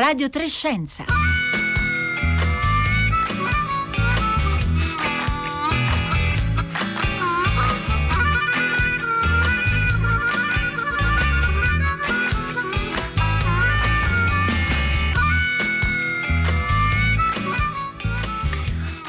Radio 0.00 0.30
Trescenza. 0.30 1.04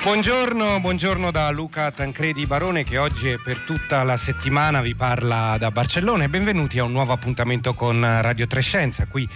Buongiorno, 0.03 0.79
buongiorno 0.81 1.31
da 1.31 1.51
Luca 1.51 1.91
Tancredi 1.91 2.47
Barone 2.47 2.83
che 2.83 2.97
oggi 2.97 3.29
e 3.29 3.37
per 3.37 3.59
tutta 3.59 4.01
la 4.01 4.17
settimana 4.17 4.81
vi 4.81 4.95
parla 4.95 5.57
da 5.59 5.69
Barcellona 5.69 6.23
e 6.23 6.29
benvenuti 6.29 6.79
a 6.79 6.83
un 6.83 6.91
nuovo 6.91 7.13
appuntamento 7.13 7.75
con 7.75 8.01
Radio 8.01 8.47
Trescenza 8.47 9.05
qui 9.05 9.29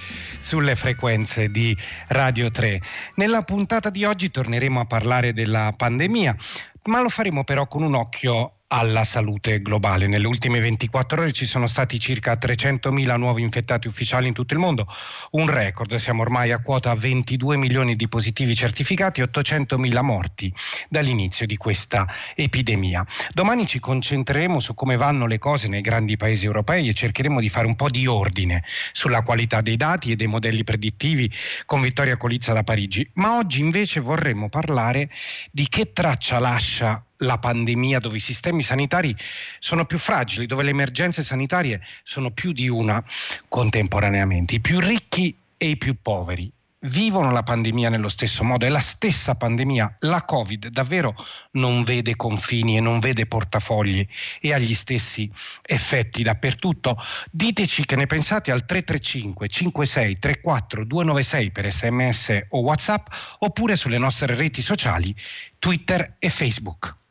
sulle 0.45 0.75
frequenze 0.75 1.49
di 1.49 1.75
Radio 2.09 2.51
3. 2.51 2.79
Nella 3.15 3.41
puntata 3.41 3.89
di 3.89 4.05
oggi 4.05 4.29
torneremo 4.29 4.79
a 4.79 4.85
parlare 4.85 5.33
della 5.33 5.73
pandemia, 5.75 6.35
ma 6.83 7.01
lo 7.01 7.09
faremo 7.09 7.43
però 7.43 7.65
con 7.65 7.81
un 7.81 7.95
occhio 7.95 8.54
alla 8.67 9.03
salute 9.03 9.61
globale. 9.61 10.07
Nelle 10.07 10.25
ultime 10.25 10.59
24 10.59 11.21
ore 11.21 11.31
ci 11.31 11.45
sono 11.45 11.67
stati 11.67 11.99
circa 11.99 12.33
300.000 12.33 13.17
nuovi 13.17 13.41
infettati 13.43 13.87
ufficiali 13.87 14.27
in 14.27 14.33
tutto 14.33 14.53
il 14.53 14.59
mondo, 14.59 14.87
un 15.31 15.49
record, 15.49 15.93
siamo 15.95 16.23
ormai 16.23 16.51
a 16.51 16.59
quota 16.59 16.93
22 16.95 17.57
milioni 17.57 17.95
di 17.95 18.07
positivi 18.07 18.55
certificati 18.55 19.21
e 19.21 19.25
800.000 19.25 20.01
morti 20.01 20.51
dall'inizio 20.89 21.45
di 21.45 21.57
questa 21.57 22.07
epidemia. 22.33 23.05
Domani 23.33 23.67
ci 23.67 23.79
concentreremo 23.79 24.59
su 24.59 24.73
come 24.73 24.97
vanno 24.97 25.27
le 25.27 25.37
cose 25.37 25.67
nei 25.67 25.81
grandi 25.81 26.17
paesi 26.17 26.45
europei 26.45 26.87
e 26.87 26.93
cercheremo 26.93 27.39
di 27.39 27.49
fare 27.49 27.67
un 27.67 27.75
po' 27.75 27.89
di 27.89 28.07
ordine 28.07 28.63
sulla 28.93 29.21
qualità 29.21 29.61
dei 29.61 29.77
dati 29.77 30.11
e 30.11 30.15
dei 30.15 30.27
modelli 30.27 30.63
predittivi 30.63 31.31
con 31.65 31.81
Vittoria 31.81 32.17
Colizza 32.17 32.53
da 32.53 32.63
Parigi, 32.63 33.07
ma 33.13 33.37
oggi 33.37 33.59
invece 33.59 33.99
vorremmo 33.99 34.49
parlare 34.49 35.09
di 35.51 35.67
che 35.69 35.93
traccia 35.93 36.39
lascia 36.39 37.03
la 37.17 37.37
pandemia, 37.37 37.99
dove 37.99 38.17
i 38.17 38.19
sistemi 38.19 38.61
sanitari 38.61 39.15
sono 39.59 39.85
più 39.85 39.97
fragili, 39.97 40.45
dove 40.45 40.63
le 40.63 40.71
emergenze 40.71 41.23
sanitarie 41.23 41.81
sono 42.03 42.31
più 42.31 42.51
di 42.51 42.67
una 42.67 43.03
contemporaneamente, 43.47 44.55
i 44.55 44.59
più 44.59 44.79
ricchi 44.79 45.35
e 45.57 45.67
i 45.67 45.77
più 45.77 45.95
poveri, 46.01 46.51
vivono 46.85 47.31
la 47.31 47.43
pandemia 47.43 47.89
nello 47.89 48.09
stesso 48.09 48.43
modo. 48.43 48.65
È 48.65 48.69
la 48.69 48.79
stessa 48.79 49.35
pandemia, 49.35 49.97
la 50.01 50.23
Covid 50.23 50.67
davvero 50.67 51.15
non 51.51 51.83
vede 51.83 52.15
confini 52.15 52.77
e 52.77 52.81
non 52.81 52.99
vede 52.99 53.25
portafogli 53.25 54.05
e 54.39 54.53
ha 54.53 54.57
gli 54.57 54.73
stessi 54.73 55.29
effetti 55.63 56.23
dappertutto. 56.23 56.97
Diteci 57.31 57.85
che 57.85 57.95
ne 57.95 58.07
pensate 58.07 58.51
al 58.51 58.65
335 58.65 59.47
56 59.47 60.19
34 60.19 60.85
296 60.85 61.51
per 61.51 61.71
sms 61.71 62.45
o 62.49 62.59
whatsapp 62.61 63.07
oppure 63.39 63.75
sulle 63.75 63.97
nostre 63.97 64.35
reti 64.35 64.61
sociali 64.61 65.15
Twitter 65.59 66.15
e 66.19 66.29
Facebook. 66.29 67.03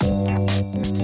Thank 0.00 0.98
you. 0.98 1.03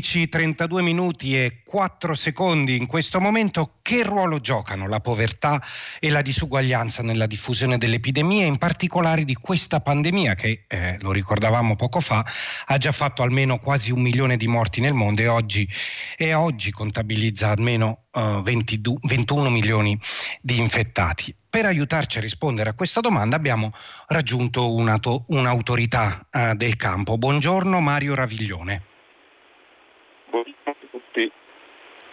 32 0.00 0.82
minuti 0.82 1.36
e 1.36 1.62
4 1.64 2.14
secondi 2.14 2.76
in 2.76 2.86
questo 2.86 3.20
momento. 3.20 3.78
Che 3.82 4.02
ruolo 4.02 4.40
giocano 4.40 4.88
la 4.88 5.00
povertà 5.00 5.62
e 6.00 6.10
la 6.10 6.22
disuguaglianza 6.22 7.02
nella 7.02 7.26
diffusione 7.26 7.78
dell'epidemia, 7.78 8.44
in 8.44 8.58
particolare 8.58 9.24
di 9.24 9.34
questa 9.34 9.80
pandemia 9.80 10.34
che, 10.34 10.64
eh, 10.66 10.96
lo 11.00 11.12
ricordavamo 11.12 11.76
poco 11.76 12.00
fa, 12.00 12.24
ha 12.66 12.76
già 12.78 12.92
fatto 12.92 13.22
almeno 13.22 13.58
quasi 13.58 13.92
un 13.92 14.00
milione 14.00 14.36
di 14.36 14.46
morti 14.46 14.80
nel 14.80 14.94
mondo 14.94 15.22
e 15.22 15.28
oggi, 15.28 15.68
e 16.16 16.34
oggi 16.34 16.70
contabilizza 16.70 17.50
almeno 17.50 18.06
uh, 18.12 18.42
22, 18.42 18.98
21 19.02 19.50
milioni 19.50 19.98
di 20.40 20.58
infettati? 20.58 21.34
Per 21.48 21.64
aiutarci 21.64 22.18
a 22.18 22.20
rispondere 22.20 22.70
a 22.70 22.74
questa 22.74 23.00
domanda 23.00 23.36
abbiamo 23.36 23.72
raggiunto 24.08 24.74
un'autorità 24.74 26.26
uh, 26.30 26.54
del 26.54 26.76
campo. 26.76 27.16
Buongiorno 27.16 27.80
Mario 27.80 28.14
Raviglione. 28.14 28.94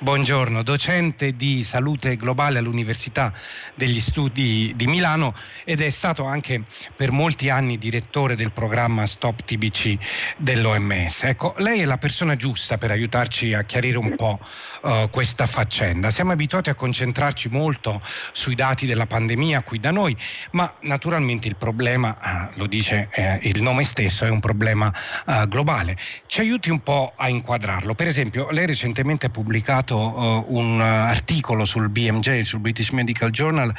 Buongiorno, 0.03 0.63
docente 0.63 1.33
di 1.33 1.63
salute 1.63 2.17
globale 2.17 2.59
all'Università 2.59 3.31
degli 3.73 4.01
Studi 4.01 4.73
di 4.75 4.85
Milano 4.85 5.33
ed 5.63 5.79
è 5.79 5.89
stato 5.89 6.25
anche 6.25 6.63
per 6.93 7.13
molti 7.13 7.49
anni 7.49 7.77
direttore 7.77 8.35
del 8.35 8.51
programma 8.51 9.05
Stop 9.05 9.45
TBC 9.45 9.95
dell'OMS. 10.35 11.23
Ecco, 11.23 11.55
lei 11.59 11.79
è 11.79 11.85
la 11.85 11.97
persona 11.97 12.35
giusta 12.35 12.77
per 12.77 12.91
aiutarci 12.91 13.53
a 13.53 13.63
chiarire 13.63 13.97
un 13.97 14.13
po' 14.17 14.41
uh, 14.81 15.09
questa 15.09 15.47
faccenda. 15.47 16.11
Siamo 16.11 16.33
abituati 16.33 16.69
a 16.69 16.75
concentrarci 16.75 17.47
molto 17.47 18.01
sui 18.33 18.55
dati 18.55 18.85
della 18.85 19.05
pandemia 19.05 19.61
qui 19.61 19.79
da 19.79 19.91
noi, 19.91 20.17
ma 20.51 20.69
naturalmente 20.81 21.47
il 21.47 21.55
problema, 21.55 22.49
uh, 22.53 22.59
lo 22.59 22.67
dice 22.67 23.07
eh, 23.13 23.39
il 23.43 23.61
nome 23.61 23.85
stesso, 23.85 24.25
è 24.25 24.29
un 24.29 24.41
problema 24.41 24.93
uh, 25.27 25.47
globale. 25.47 25.97
Ci 26.25 26.41
aiuti 26.41 26.69
un 26.69 26.83
po' 26.83 27.13
a 27.15 27.29
inquadrarlo. 27.29 27.95
Per 27.95 28.07
esempio, 28.07 28.49
lei 28.49 28.65
recentemente 28.65 29.27
ha 29.27 29.29
pubblicato 29.29 29.91
pubblicato 29.93 29.97
uh, 29.97 30.45
un 30.47 30.81
articolo 30.81 31.65
sul 31.65 31.89
BMJ, 31.89 32.41
sul 32.41 32.59
British 32.59 32.89
Medical 32.89 33.29
Journal, 33.29 33.73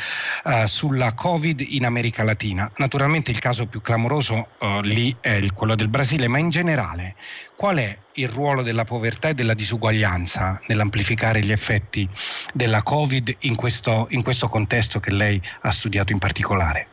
uh, 0.44 0.66
sulla 0.66 1.12
Covid 1.14 1.60
in 1.60 1.84
America 1.84 2.22
Latina. 2.22 2.70
Naturalmente 2.76 3.30
il 3.30 3.40
caso 3.40 3.66
più 3.66 3.80
clamoroso 3.80 4.48
lì 4.82 5.14
è 5.20 5.44
quello 5.54 5.74
del 5.74 5.88
Brasile, 5.88 6.28
ma 6.28 6.38
in 6.38 6.50
generale 6.50 7.16
qual 7.56 7.76
è 7.78 7.96
il 8.14 8.28
ruolo 8.28 8.62
della 8.62 8.84
povertà 8.84 9.28
e 9.28 9.34
della 9.34 9.54
disuguaglianza 9.54 10.60
nell'amplificare 10.66 11.40
gli 11.40 11.52
effetti 11.52 12.08
della 12.52 12.82
Covid 12.82 13.36
in 13.40 13.54
questo, 13.56 14.06
in 14.10 14.22
questo 14.22 14.48
contesto 14.48 15.00
che 15.00 15.10
lei 15.10 15.40
ha 15.62 15.70
studiato 15.70 16.12
in 16.12 16.18
particolare? 16.18 16.86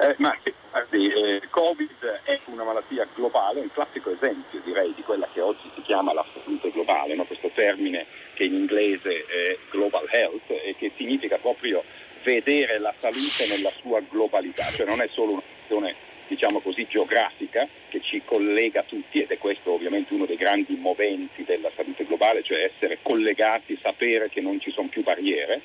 Eh, 0.00 0.14
ma 0.18 0.32
guardi, 0.78 1.10
eh, 1.10 1.40
Covid 1.50 2.20
è 2.22 2.38
una 2.46 2.62
malattia 2.62 3.06
globale, 3.14 3.60
un 3.60 3.72
classico 3.72 4.12
esempio 4.12 4.60
direi 4.64 4.92
di 4.94 5.02
quella 5.02 5.28
che 5.32 5.40
oggi 5.40 5.68
si 5.74 5.82
chiama 5.82 6.12
la 6.12 6.24
salute 6.32 6.70
globale, 6.70 7.16
no? 7.16 7.24
questo 7.24 7.50
termine 7.52 8.06
che 8.34 8.44
in 8.44 8.54
inglese 8.54 9.24
è 9.26 9.58
global 9.70 10.06
health 10.10 10.48
e 10.50 10.76
che 10.78 10.92
significa 10.96 11.36
proprio 11.38 11.82
vedere 12.22 12.78
la 12.78 12.94
salute 12.96 13.46
nella 13.48 13.70
sua 13.70 14.00
globalità, 14.08 14.64
cioè 14.70 14.86
non 14.86 15.00
è 15.00 15.08
solo 15.08 15.32
una 15.32 15.42
questione 15.42 15.94
diciamo 16.28 16.60
così 16.60 16.86
geografica 16.86 17.66
che 17.88 18.00
ci 18.02 18.20
collega 18.22 18.82
tutti 18.82 19.22
ed 19.22 19.30
è 19.30 19.38
questo 19.38 19.72
ovviamente 19.72 20.12
uno 20.12 20.26
dei 20.26 20.36
grandi 20.36 20.76
moventi 20.76 21.42
della 21.42 21.70
salute 21.74 22.04
globale, 22.04 22.44
cioè 22.44 22.62
essere 22.62 22.98
collegati, 23.02 23.78
sapere 23.80 24.28
che 24.28 24.40
non 24.40 24.60
ci 24.60 24.70
sono 24.70 24.88
più 24.88 25.02
barriere, 25.02 25.60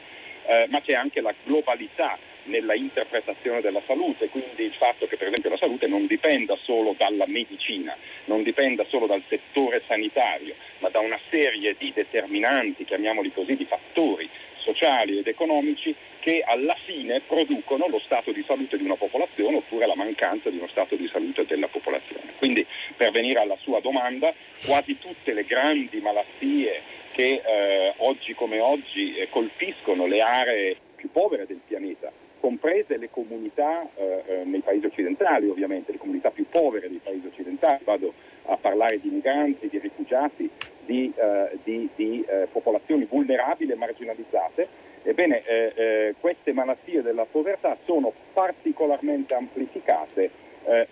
eh, 0.45 0.67
ma 0.69 0.81
c'è 0.81 0.93
anche 0.93 1.21
la 1.21 1.33
globalità 1.43 2.17
nella 2.53 2.75
interpretazione 2.75 3.61
della 3.61 3.81
salute, 3.83 4.29
quindi 4.29 4.63
il 4.63 4.73
fatto 4.73 5.07
che 5.07 5.17
per 5.17 5.29
esempio 5.29 5.49
la 5.49 5.57
salute 5.57 5.87
non 5.87 6.05
dipenda 6.05 6.55
solo 6.61 6.93
dalla 6.95 7.25
medicina, 7.25 7.97
non 8.25 8.43
dipenda 8.43 8.85
solo 8.85 9.07
dal 9.07 9.23
settore 9.27 9.81
sanitario, 9.83 10.53
ma 10.77 10.89
da 10.89 10.99
una 10.99 11.19
serie 11.29 11.75
di 11.75 11.91
determinanti, 11.91 12.85
chiamiamoli 12.85 13.31
così, 13.31 13.55
di 13.55 13.65
fattori 13.65 14.29
sociali 14.57 15.17
ed 15.17 15.27
economici 15.27 15.93
che 16.19 16.43
alla 16.45 16.75
fine 16.75 17.21
producono 17.21 17.87
lo 17.89 17.99
stato 17.99 18.31
di 18.31 18.43
salute 18.45 18.77
di 18.77 18.83
una 18.83 18.95
popolazione 18.95 19.57
oppure 19.57 19.87
la 19.87 19.95
mancanza 19.95 20.49
di 20.49 20.57
uno 20.57 20.67
stato 20.67 20.95
di 20.95 21.07
salute 21.07 21.45
della 21.45 21.67
popolazione. 21.67 22.33
Quindi 22.37 22.65
per 22.95 23.11
venire 23.11 23.39
alla 23.39 23.57
sua 23.61 23.79
domanda, 23.81 24.31
quasi 24.63 24.97
tutte 24.99 25.33
le 25.33 25.43
grandi 25.43 25.99
malattie 25.99 26.81
che 27.11 27.41
eh, 27.45 27.93
oggi 27.97 28.33
come 28.33 28.59
oggi 28.59 29.15
eh, 29.15 29.27
colpiscono 29.29 30.05
le 30.05 30.21
aree 30.21 30.77
più 31.03 31.11
povere 31.11 31.45
del 31.45 31.59
pianeta, 31.67 32.02
comprese 32.43 32.97
le 32.97 33.09
comunità 33.09 33.87
eh, 33.95 34.23
eh, 34.27 34.43
nei 34.43 34.59
paesi 34.59 34.85
occidentali 34.85 35.47
ovviamente, 35.47 35.93
le 35.93 35.97
comunità 35.97 36.29
più 36.29 36.45
povere 36.49 36.89
dei 36.89 36.99
paesi 37.01 37.25
occidentali, 37.25 37.79
vado 37.85 38.11
a 38.47 38.57
parlare 38.57 38.99
di 38.99 39.07
migranti, 39.07 39.69
di 39.69 39.79
rifugiati, 39.79 40.49
di, 40.83 41.13
eh, 41.15 41.57
di, 41.63 41.87
di 41.95 42.21
eh, 42.27 42.49
popolazioni 42.51 43.05
vulnerabili 43.05 43.71
e 43.71 43.75
marginalizzate, 43.75 44.67
ebbene 45.03 45.41
eh, 45.45 45.71
eh, 45.73 46.15
queste 46.19 46.51
malattie 46.51 47.01
della 47.01 47.23
povertà 47.23 47.77
sono 47.85 48.11
particolarmente 48.33 49.33
amplificate 49.33 50.41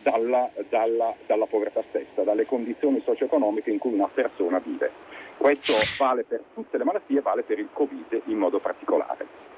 dalla, 0.01 0.49
dalla, 0.67 1.15
dalla 1.25 1.45
povertà 1.45 1.81
stessa, 1.87 2.23
dalle 2.23 2.45
condizioni 2.45 3.01
socio-economiche 3.05 3.71
in 3.71 3.77
cui 3.77 3.93
una 3.93 4.09
persona 4.13 4.59
vive. 4.59 4.91
Questo 5.37 5.71
vale 5.97 6.25
per 6.25 6.43
tutte 6.53 6.77
le 6.77 6.83
malattie, 6.83 7.21
vale 7.21 7.43
per 7.43 7.57
il 7.57 7.69
Covid 7.71 8.23
in 8.25 8.37
modo 8.37 8.59
particolare. 8.59 9.50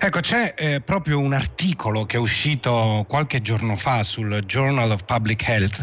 Ecco, 0.00 0.20
c'è 0.20 0.54
eh, 0.56 0.80
proprio 0.80 1.18
un 1.18 1.32
articolo 1.32 2.06
che 2.06 2.16
è 2.16 2.20
uscito 2.20 3.04
qualche 3.08 3.42
giorno 3.42 3.74
fa 3.76 4.04
sul 4.04 4.42
Journal 4.46 4.90
of 4.92 5.04
Public 5.04 5.48
Health 5.48 5.82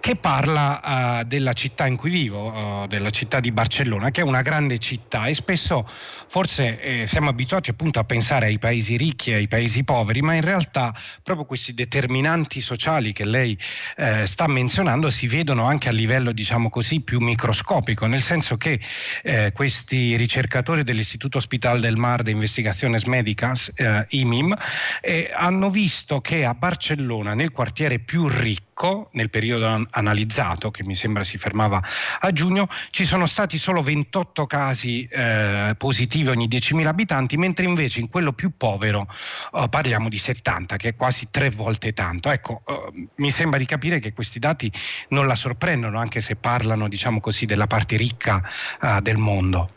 che 0.00 0.16
parla 0.16 1.20
uh, 1.20 1.24
della 1.24 1.52
città 1.52 1.86
in 1.86 1.96
cui 1.96 2.10
vivo, 2.10 2.52
uh, 2.52 2.86
della 2.86 3.10
città 3.10 3.38
di 3.38 3.52
Barcellona, 3.52 4.10
che 4.10 4.22
è 4.22 4.24
una 4.24 4.42
grande 4.42 4.78
città 4.78 5.26
e 5.26 5.34
spesso 5.34 5.86
forse 6.26 6.80
eh, 6.80 7.06
siamo 7.06 7.28
abituati 7.28 7.70
appunto 7.70 7.98
a 7.98 8.04
pensare 8.04 8.46
ai 8.46 8.58
paesi 8.58 8.96
ricchi 8.96 9.30
e 9.30 9.34
ai 9.34 9.48
paesi 9.48 9.84
poveri, 9.84 10.22
ma 10.22 10.34
in 10.34 10.42
realtà 10.42 10.94
proprio 11.22 11.46
questi 11.46 11.74
determinanti 11.74 12.60
sociali 12.60 13.12
che 13.12 13.24
lei 13.24 13.56
eh, 13.96 14.26
sta 14.26 14.48
menzionando 14.48 15.10
si 15.10 15.26
vedono 15.26 15.64
anche 15.64 15.88
a 15.88 15.92
livello, 15.92 16.32
diciamo 16.32 16.70
così, 16.70 17.00
più 17.00 17.20
microscopico, 17.20 18.06
nel 18.06 18.22
senso 18.22 18.56
che 18.56 18.80
eh, 19.22 19.52
questi 19.52 20.16
ricercatori 20.16 20.82
dell'Istituto 20.82 21.38
Hospital 21.38 21.80
del 21.80 21.96
Mar 21.96 22.22
di 22.22 22.30
Investigazione 22.30 22.98
Medicas, 23.20 23.70
eh, 23.74 24.06
IMIM, 24.08 24.54
eh, 25.02 25.30
hanno 25.34 25.70
visto 25.70 26.20
che 26.22 26.44
a 26.44 26.54
Barcellona, 26.54 27.34
nel 27.34 27.52
quartiere 27.52 27.98
più 27.98 28.26
ricco, 28.28 29.10
nel 29.12 29.28
periodo 29.28 29.86
analizzato, 29.90 30.70
che 30.70 30.82
mi 30.84 30.94
sembra 30.94 31.22
si 31.22 31.36
fermava 31.36 31.82
a 32.20 32.32
giugno, 32.32 32.66
ci 32.90 33.04
sono 33.04 33.26
stati 33.26 33.58
solo 33.58 33.82
28 33.82 34.46
casi 34.46 35.06
eh, 35.06 35.74
positivi 35.76 36.28
ogni 36.28 36.48
10.000 36.48 36.86
abitanti, 36.86 37.36
mentre 37.36 37.66
invece 37.66 38.00
in 38.00 38.08
quello 38.08 38.32
più 38.32 38.52
povero 38.56 39.06
eh, 39.54 39.66
parliamo 39.68 40.08
di 40.08 40.18
70, 40.18 40.76
che 40.76 40.88
è 40.88 40.96
quasi 40.96 41.28
tre 41.30 41.50
volte 41.50 41.92
tanto. 41.92 42.30
Ecco, 42.30 42.62
eh, 42.66 43.08
mi 43.16 43.30
sembra 43.30 43.58
di 43.58 43.66
capire 43.66 43.98
che 43.98 44.14
questi 44.14 44.38
dati 44.38 44.72
non 45.08 45.26
la 45.26 45.36
sorprendono, 45.36 45.98
anche 45.98 46.22
se 46.22 46.36
parlano, 46.36 46.88
diciamo 46.88 47.20
così, 47.20 47.44
della 47.44 47.66
parte 47.66 47.96
ricca 47.96 48.42
eh, 48.80 49.00
del 49.02 49.18
mondo. 49.18 49.74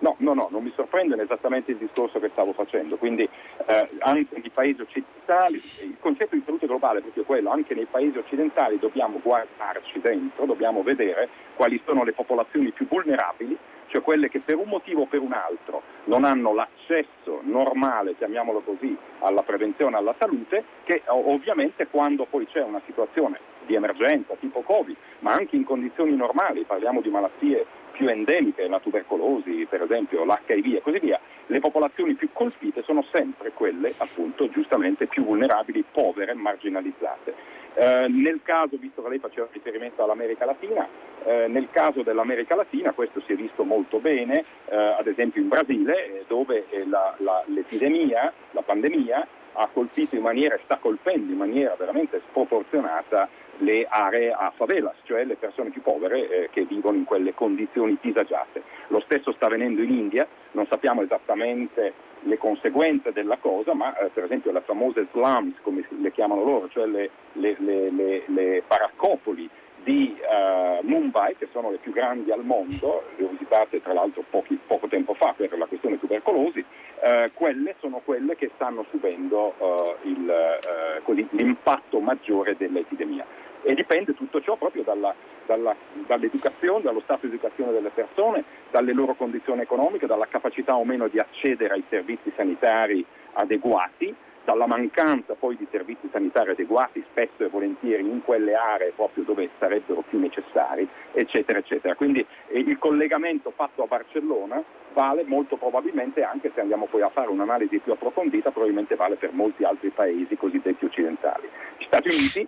No, 0.00 0.16
no, 0.18 0.34
no, 0.34 0.48
non 0.50 0.62
mi 0.62 0.72
sorprende 0.74 1.20
esattamente 1.20 1.70
il 1.70 1.78
discorso 1.78 2.18
che 2.20 2.28
stavo 2.32 2.52
facendo. 2.52 2.96
Quindi 2.96 3.28
eh, 3.66 3.88
anche 4.00 4.38
nei 4.38 4.50
paesi 4.50 4.80
occidentali, 4.80 5.62
il 5.82 5.96
concetto 6.00 6.34
di 6.34 6.42
salute 6.44 6.66
globale 6.66 6.98
è 6.98 7.02
proprio 7.02 7.24
quello, 7.24 7.50
anche 7.50 7.74
nei 7.74 7.86
paesi 7.86 8.18
occidentali 8.18 8.78
dobbiamo 8.78 9.20
guardarci 9.22 10.00
dentro, 10.00 10.46
dobbiamo 10.46 10.82
vedere 10.82 11.28
quali 11.54 11.80
sono 11.84 12.04
le 12.04 12.12
popolazioni 12.12 12.70
più 12.72 12.86
vulnerabili, 12.86 13.56
cioè 13.86 14.02
quelle 14.02 14.28
che 14.28 14.40
per 14.40 14.56
un 14.56 14.68
motivo 14.68 15.02
o 15.02 15.06
per 15.06 15.20
un 15.20 15.32
altro 15.32 15.82
non 16.04 16.24
hanno 16.24 16.52
l'accesso 16.52 17.40
normale, 17.42 18.16
chiamiamolo 18.16 18.60
così, 18.60 18.96
alla 19.20 19.42
prevenzione 19.42 19.96
alla 19.96 20.14
salute, 20.18 20.64
che 20.84 21.02
ovviamente 21.06 21.86
quando 21.86 22.26
poi 22.26 22.46
c'è 22.46 22.62
una 22.62 22.80
situazione 22.86 23.38
di 23.66 23.74
emergenza 23.74 24.34
tipo 24.34 24.62
Covid, 24.62 24.96
ma 25.20 25.32
anche 25.32 25.56
in 25.56 25.64
condizioni 25.64 26.14
normali, 26.14 26.64
parliamo 26.64 27.00
di 27.00 27.08
malattie 27.08 27.64
più 27.94 28.08
endemiche, 28.08 28.68
la 28.68 28.80
tubercolosi 28.80 29.66
per 29.70 29.82
esempio, 29.82 30.24
l'HIV 30.24 30.74
e 30.76 30.82
così 30.82 30.98
via, 30.98 31.20
le 31.46 31.60
popolazioni 31.60 32.14
più 32.14 32.28
colpite 32.32 32.82
sono 32.82 33.04
sempre 33.12 33.52
quelle 33.52 33.94
appunto 33.96 34.48
giustamente 34.50 35.06
più 35.06 35.24
vulnerabili, 35.24 35.84
povere, 35.90 36.34
marginalizzate. 36.34 37.34
Eh, 37.76 38.06
nel 38.08 38.40
caso, 38.42 38.76
visto 38.76 39.02
che 39.02 39.08
lei 39.08 39.18
faceva 39.18 39.48
riferimento 39.50 40.02
all'America 40.02 40.44
Latina, 40.44 40.86
eh, 41.24 41.46
nel 41.48 41.68
caso 41.70 42.02
dell'America 42.02 42.54
Latina 42.54 42.92
questo 42.92 43.20
si 43.26 43.32
è 43.32 43.36
visto 43.36 43.64
molto 43.64 43.98
bene, 43.98 44.44
eh, 44.66 44.76
ad 44.76 45.06
esempio 45.06 45.40
in 45.40 45.48
Brasile, 45.48 46.18
eh, 46.18 46.24
dove 46.28 46.66
eh, 46.70 46.86
la, 46.86 47.14
la, 47.18 47.42
l'epidemia, 47.46 48.32
la 48.52 48.62
pandemia, 48.62 49.26
ha 49.54 49.68
colpito 49.72 50.16
in 50.16 50.22
maniera, 50.22 50.58
sta 50.64 50.78
colpendo 50.78 51.30
in 51.30 51.38
maniera 51.38 51.74
veramente 51.78 52.20
sproporzionata 52.28 53.28
le 53.58 53.86
aree 53.88 54.32
a 54.32 54.52
favelas, 54.54 54.96
cioè 55.04 55.24
le 55.24 55.36
persone 55.36 55.70
più 55.70 55.82
povere 55.82 56.28
eh, 56.28 56.48
che 56.50 56.64
vivono 56.64 56.96
in 56.96 57.04
quelle 57.04 57.34
condizioni 57.34 57.96
disagiate. 58.00 58.62
Lo 58.88 59.00
stesso 59.00 59.32
sta 59.32 59.46
avvenendo 59.46 59.82
in 59.82 59.92
India, 59.92 60.26
non 60.52 60.66
sappiamo 60.66 61.02
esattamente 61.02 61.92
le 62.22 62.38
conseguenze 62.38 63.12
della 63.12 63.36
cosa, 63.36 63.74
ma 63.74 63.96
eh, 63.96 64.08
per 64.08 64.24
esempio 64.24 64.52
le 64.52 64.62
famose 64.62 65.06
slums, 65.12 65.56
come 65.62 65.86
le 65.88 66.12
chiamano 66.12 66.42
loro, 66.42 66.68
cioè 66.68 66.86
le, 66.86 67.10
le, 67.32 67.56
le, 67.58 68.22
le 68.26 68.62
baraccopoli 68.66 69.48
di 69.84 70.16
uh, 70.18 70.84
Mumbai, 70.86 71.36
che 71.36 71.48
sono 71.52 71.70
le 71.70 71.76
più 71.76 71.92
grandi 71.92 72.30
al 72.30 72.42
mondo, 72.42 73.04
le 73.16 73.24
ho 73.24 73.28
visitate 73.28 73.82
tra 73.82 73.92
l'altro 73.92 74.24
pochi, 74.28 74.58
poco 74.66 74.88
tempo 74.88 75.12
fa 75.12 75.34
per 75.36 75.56
la 75.58 75.66
questione 75.66 75.98
tubercolosi, 75.98 76.60
uh, 76.60 77.30
quelle 77.34 77.74
sono 77.80 78.00
quelle 78.02 78.34
che 78.34 78.50
stanno 78.54 78.86
subendo 78.90 79.52
uh, 79.58 80.08
il, 80.08 80.58
così, 81.02 81.28
l'impatto 81.32 82.00
maggiore 82.00 82.56
dell'epidemia 82.56 83.26
e 83.64 83.74
dipende 83.74 84.14
tutto 84.14 84.40
ciò 84.40 84.56
proprio 84.56 84.82
dalla, 84.82 85.14
dalla, 85.46 85.74
dall'educazione, 86.06 86.82
dallo 86.82 87.00
stato 87.00 87.26
di 87.26 87.32
educazione 87.32 87.72
delle 87.72 87.90
persone, 87.90 88.44
dalle 88.70 88.92
loro 88.92 89.14
condizioni 89.14 89.62
economiche, 89.62 90.06
dalla 90.06 90.26
capacità 90.28 90.76
o 90.76 90.84
meno 90.84 91.08
di 91.08 91.18
accedere 91.18 91.74
ai 91.74 91.84
servizi 91.88 92.32
sanitari 92.36 93.04
adeguati, 93.32 94.14
dalla 94.44 94.66
mancanza 94.66 95.34
poi 95.34 95.56
di 95.56 95.66
servizi 95.70 96.06
sanitari 96.12 96.50
adeguati 96.50 97.02
spesso 97.10 97.44
e 97.44 97.48
volentieri 97.48 98.02
in 98.02 98.22
quelle 98.22 98.54
aree 98.54 98.92
proprio 98.94 99.24
dove 99.24 99.48
sarebbero 99.58 100.04
più 100.06 100.18
necessari, 100.18 100.86
eccetera, 101.12 101.58
eccetera. 101.58 101.94
Quindi 101.94 102.24
eh, 102.48 102.58
il 102.58 102.78
collegamento 102.78 103.50
fatto 103.50 103.82
a 103.82 103.86
Barcellona 103.86 104.62
vale 104.92 105.24
molto 105.24 105.56
probabilmente, 105.56 106.22
anche 106.22 106.52
se 106.54 106.60
andiamo 106.60 106.86
poi 106.86 107.00
a 107.00 107.08
fare 107.08 107.30
un'analisi 107.30 107.78
più 107.78 107.92
approfondita, 107.92 108.50
probabilmente 108.50 108.94
vale 108.94 109.16
per 109.16 109.32
molti 109.32 109.64
altri 109.64 109.88
paesi 109.88 110.36
cosiddetti 110.36 110.84
occidentali. 110.84 111.48
Stati 111.86 112.08
Uniti 112.08 112.46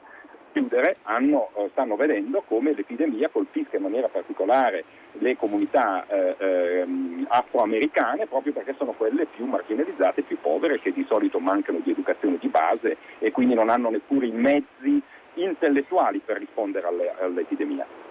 chiudere 0.56 0.96
hanno, 1.02 1.50
eh, 1.56 1.68
stanno 1.72 1.96
vedendo 1.96 2.42
come 2.48 2.72
l'epidemia 2.72 3.28
colpisca 3.28 3.76
in 3.76 3.82
maniera 3.82 4.08
particolare 4.08 4.84
le 5.12 5.36
comunità 5.36 6.06
eh, 6.06 6.34
eh, 6.38 6.86
afroamericane 7.28 8.26
proprio 8.26 8.54
perché 8.54 8.74
sono 8.78 8.92
quelle 8.92 9.26
più 9.26 9.44
marginalizzate, 9.44 10.22
più 10.22 10.38
povere, 10.40 10.80
che 10.80 10.92
di 10.92 11.04
solito 11.06 11.40
mancano 11.40 11.80
di 11.84 11.90
educazione 11.90 12.38
di 12.40 12.48
base 12.48 12.96
e 13.18 13.30
quindi 13.32 13.52
non 13.52 13.68
hanno 13.68 13.90
neppure 13.90 14.26
i 14.26 14.32
mezzi 14.32 15.02
intellettuali 15.34 16.22
per 16.24 16.38
rispondere 16.38 16.86
alle, 16.86 17.12
all'epidemia. 17.20 18.05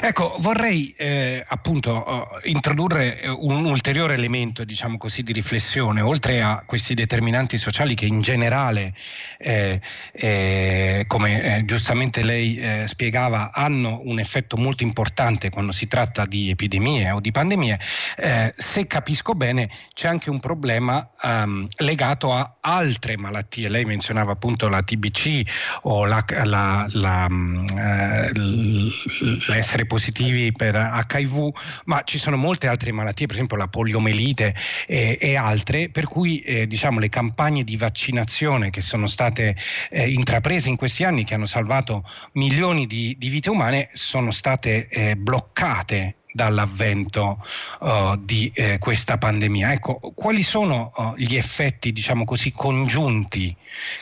Ecco, 0.00 0.36
vorrei 0.40 0.94
eh, 0.96 1.44
appunto 1.46 2.40
introdurre 2.44 3.20
eh, 3.20 3.28
un 3.28 3.64
ulteriore 3.64 4.14
elemento, 4.14 4.64
diciamo 4.64 4.96
così, 4.96 5.22
di 5.22 5.32
riflessione, 5.32 6.00
oltre 6.00 6.42
a 6.42 6.62
questi 6.66 6.94
determinanti 6.94 7.58
sociali 7.58 7.94
che 7.94 8.06
in 8.06 8.20
generale, 8.20 8.94
eh, 9.38 9.80
eh, 10.12 11.04
come 11.06 11.56
eh, 11.56 11.64
giustamente 11.64 12.22
lei 12.22 12.56
eh, 12.56 12.84
spiegava, 12.86 13.50
hanno 13.52 14.00
un 14.04 14.18
effetto 14.18 14.56
molto 14.56 14.82
importante 14.82 15.50
quando 15.50 15.72
si 15.72 15.86
tratta 15.86 16.24
di 16.26 16.50
epidemie 16.50 17.10
o 17.10 17.20
di 17.20 17.30
pandemie. 17.30 17.78
se 18.56 18.86
capisco 18.86 19.34
bene, 19.34 19.70
c'è 19.94 20.08
anche 20.08 20.30
un 20.30 20.40
problema 20.40 21.08
um, 21.22 21.66
legato 21.78 22.32
a 22.32 22.56
altre 22.60 23.16
malattie. 23.16 23.68
Lei 23.68 23.84
menzionava 23.84 24.32
appunto 24.32 24.68
la 24.68 24.82
TBC 24.82 25.42
o 25.82 26.04
la, 26.04 26.24
la, 26.44 26.86
la, 26.88 27.26
um, 27.28 27.64
la 29.46 29.56
essere 29.58 29.86
positivi 29.86 30.52
per 30.52 30.74
HIV, 30.74 31.50
ma 31.84 32.02
ci 32.04 32.18
sono 32.18 32.36
molte 32.36 32.66
altre 32.66 32.92
malattie, 32.92 33.26
per 33.26 33.36
esempio 33.36 33.56
la 33.56 33.68
poliomelite 33.68 34.54
e, 34.86 35.18
e 35.20 35.36
altre, 35.36 35.90
per 35.90 36.06
cui 36.06 36.40
eh, 36.40 36.66
diciamo, 36.66 36.98
le 36.98 37.08
campagne 37.08 37.64
di 37.64 37.76
vaccinazione 37.76 38.70
che 38.70 38.80
sono 38.80 39.06
state 39.06 39.56
eh, 39.90 40.10
intraprese 40.10 40.68
in 40.68 40.76
questi 40.76 41.04
anni, 41.04 41.24
che 41.24 41.34
hanno 41.34 41.46
salvato 41.46 42.04
milioni 42.32 42.86
di, 42.86 43.14
di 43.18 43.28
vite 43.28 43.50
umane, 43.50 43.90
sono 43.92 44.30
state 44.30 44.88
eh, 44.88 45.16
bloccate 45.16 46.17
dall'avvento 46.32 47.38
uh, 47.80 48.16
di 48.18 48.50
eh, 48.54 48.78
questa 48.78 49.18
pandemia. 49.18 49.72
Ecco, 49.72 49.98
quali 50.14 50.42
sono 50.42 50.92
uh, 50.96 51.14
gli 51.16 51.36
effetti, 51.36 51.92
diciamo 51.92 52.24
così, 52.24 52.52
congiunti 52.52 53.54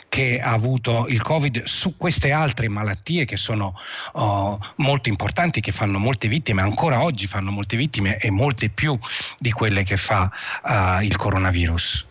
che 0.09 0.41
ha 0.43 0.53
avuto 0.53 1.07
il 1.09 1.23
Covid 1.23 1.65
su 1.65 1.97
queste 1.97 2.33
altre 2.33 2.69
malattie 2.69 3.25
che 3.25 3.37
sono 3.37 3.75
uh, 4.15 4.59
molto 4.77 5.09
importanti, 5.09 5.61
che 5.61 5.73
fanno 5.73 5.99
molte 5.99 6.29
vittime, 6.29 6.63
ancora 6.63 7.03
oggi 7.03 7.27
fanno 7.27 7.51
molte 7.51 7.77
vittime 7.77 8.19
e 8.19 8.31
molte 8.31 8.69
più 8.71 8.99
di 9.39 9.51
quelle 9.53 9.83
che 9.83 9.97
fa 9.97 10.31
il 11.03 11.17
coronavirus? 11.17 12.07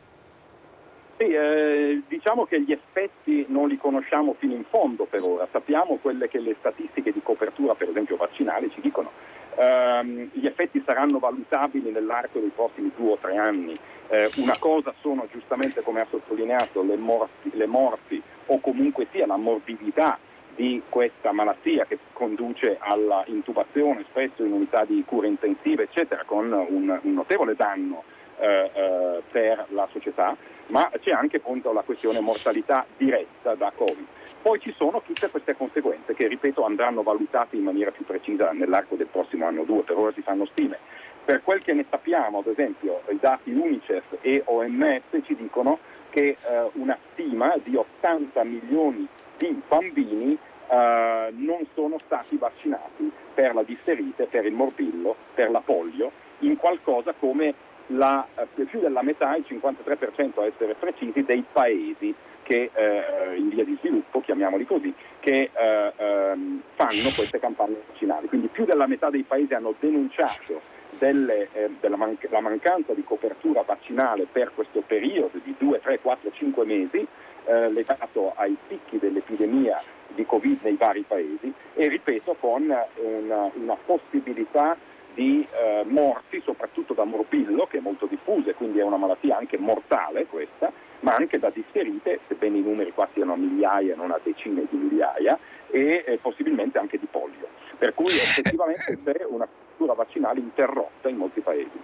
Sì, 1.17 1.24
eh, 1.24 2.01
diciamo 2.10 2.45
che 2.45 2.62
gli 2.62 2.74
effetti 2.74 3.45
non 3.48 3.69
li 3.69 3.77
conosciamo 3.77 4.36
fino 4.38 4.53
in 4.53 4.65
fondo 4.69 5.05
per 5.05 5.24
ora, 5.24 5.48
sappiamo 5.50 5.98
quelle 6.01 6.27
che 6.27 6.39
le 6.39 6.57
statistiche 6.60 7.13
di 7.13 7.22
copertura, 7.24 7.74
per 7.74 7.88
esempio 7.88 8.17
vaccinale, 8.17 8.69
ci 8.74 8.81
dicono 8.81 9.12
ehm, 9.55 10.29
gli 10.33 10.45
effetti 10.45 10.81
saranno 10.85 11.19
valutabili 11.19 11.91
nell'arco 11.91 12.39
dei 12.39 12.51
prossimi 12.53 12.91
due 12.95 13.12
o 13.12 13.17
tre 13.17 13.38
anni. 13.38 13.74
Eh, 14.07 14.29
una 14.38 14.55
cosa 14.59 14.93
sono 15.01 15.25
giustamente, 15.31 15.81
come 15.81 16.01
ha 16.01 16.07
sottolineato, 16.09 16.83
le 16.83 16.97
morti, 16.97 17.51
le 17.53 17.65
morti 17.65 18.21
o 18.47 18.59
comunque 18.59 19.07
sia 19.12 19.25
la 19.25 19.38
morbidità 19.38 20.19
di 20.55 20.81
questa 20.88 21.31
malattia 21.31 21.85
che 21.85 22.00
conduce 22.13 22.77
alla 22.79 23.24
intubazione 23.27 24.05
spesso 24.09 24.43
in 24.43 24.53
unità 24.53 24.85
di 24.85 25.03
cure 25.05 25.27
intensive, 25.27 25.83
eccetera, 25.83 26.24
con 26.25 26.51
un, 26.51 27.00
un 27.01 27.13
notevole 27.13 27.55
danno 27.55 28.03
eh, 28.38 28.71
eh, 28.74 29.21
per 29.31 29.65
la 29.69 29.88
società, 29.91 30.35
ma 30.67 30.89
c'è 31.00 31.12
anche 31.12 31.38
appunto 31.38 31.71
la 31.74 31.81
questione 31.81 32.19
mortalità 32.19 32.85
diretta 32.97 33.55
da 33.55 33.71
Covid. 33.75 34.05
Poi 34.46 34.60
ci 34.60 34.75
sono 34.78 35.02
tutte 35.02 35.32
queste 35.32 35.56
conseguenze 35.58 36.14
che, 36.14 36.28
ripeto, 36.28 36.64
andranno 36.64 37.02
valutate 37.02 37.56
in 37.56 37.64
maniera 37.64 37.90
più 37.90 38.06
precisa 38.06 38.52
nell'arco 38.52 38.96
del 38.96 39.08
prossimo 39.08 39.48
anno 39.48 39.62
o 39.62 39.64
due, 39.64 39.82
per 39.82 39.98
ora 39.98 40.12
si 40.14 40.22
fanno 40.22 40.46
stime. 40.46 40.78
Per 41.25 41.42
quel 41.42 41.64
che 41.64 41.74
ne 41.74 41.84
sappiamo, 41.90 42.38
ad 42.38 42.46
esempio, 42.46 43.02
i 43.10 43.18
dati 43.20 43.52
Unicef 43.52 44.18
e 44.22 44.44
OMS 44.46 45.24
ci 45.24 45.36
dicono 45.36 45.80
che 46.12 46.38
eh, 46.40 46.70
una 46.74 46.96
stima 47.12 47.56
di 47.64 47.75
80 47.75 48.44
milioni 48.44 49.08
di 49.36 49.60
bambini 49.68 50.38
eh, 50.68 51.30
non 51.32 51.66
sono 51.74 51.98
stati 52.06 52.38
vaccinati 52.38 53.12
per 53.34 53.56
la 53.56 53.64
disserite, 53.64 54.28
per 54.28 54.46
il 54.46 54.54
morbillo, 54.54 55.16
per 55.34 55.50
la 55.50 55.62
polio, 55.62 56.12
in 56.42 56.56
qualcosa 56.58 57.16
come 57.18 57.56
la, 57.88 58.28
eh, 58.36 58.64
più 58.66 58.80
della 58.80 59.02
metà, 59.02 59.36
il 59.36 59.46
53% 59.48 60.40
a 60.40 60.46
essere 60.46 60.75
precisi, 60.75 61.24
dei 61.24 61.44
paesi 61.52 62.14
che, 62.46 62.70
eh, 62.74 63.36
in 63.38 63.50
via 63.50 63.66
di 63.66 63.75
sviluppo, 63.80 64.22
chiamiamoli 64.22 64.66
così, 64.68 64.94
che 65.20 65.50
eh, 65.52 65.94
ehm, 65.98 66.62
fanno 66.75 67.10
queste 67.16 67.40
campagne 67.40 67.78
vaccinali. 67.88 68.28
Quindi 68.28 68.48
più 68.48 68.66
della 68.66 68.86
metà 68.86 69.10
dei 69.10 69.24
paesi 69.24 69.56
hanno 69.56 69.74
denunciato 69.80 70.62
delle, 71.00 71.50
eh, 71.54 71.72
della 71.80 71.98
man- 71.98 72.18
mancanza 72.40 72.94
di 72.94 73.04
copertura 73.04 73.64
vaccinale 73.64 74.28
per 74.32 74.52
questo 74.54 74.82
periodo 74.86 75.40
di 75.44 75.56
2, 75.58 75.82
3, 75.82 76.00
4, 76.00 76.32
5 76.32 76.66
mesi, 76.66 77.06
eh, 77.46 77.70
legato 77.72 78.34
ai 78.36 78.56
picchi 78.68 79.00
dell'epidemia 79.00 79.82
di 80.10 80.25
Covid 80.25 80.60
nei 80.62 80.75
vari 80.75 81.04
paesi 81.08 81.52
e 81.74 81.88
ripeto 81.88 82.36
con 82.40 82.64
una, 82.96 83.52
una 83.54 83.78
possibilità 83.86 84.78
di 85.16 85.48
eh, 85.50 85.84
morti, 85.88 86.42
soprattutto 86.44 86.94
da 86.94 87.06
morbillo, 87.06 87.66
che 87.66 87.78
è 87.78 87.82
molto 87.82 88.06
diffusa 88.06 88.52
e 88.52 88.54
quindi 88.54 88.80
è 88.80 88.84
una 88.84 88.98
malattia 88.98 89.38
anche 89.38 89.58
mortale 89.58 90.28
questa, 90.28 90.72
ma 91.05 91.13
anche 91.13 91.38
da 91.38 91.51
disserite, 91.51 92.19
sebbene 92.27 92.57
i 92.57 92.62
numeri 92.62 92.91
qua 92.91 93.07
siano 93.13 93.33
a 93.33 93.38
migliaia, 93.38 93.95
non 93.95 94.09
a 94.09 94.19
decine 94.24 94.65
di 94.67 94.75
migliaia, 94.75 95.38
e 95.69 96.03
eh, 96.07 96.17
possibilmente 96.17 96.79
anche 96.79 96.97
di 96.97 97.05
polio. 97.05 97.47
Per 97.77 97.93
cui 97.93 98.09
effettivamente 98.17 98.97
c'è 99.03 99.24
una 99.29 99.47
cultura 99.47 99.93
vaccinale 99.93 100.39
interrotta 100.39 101.07
in 101.07 101.17
molti 101.17 101.41
paesi. 101.41 101.79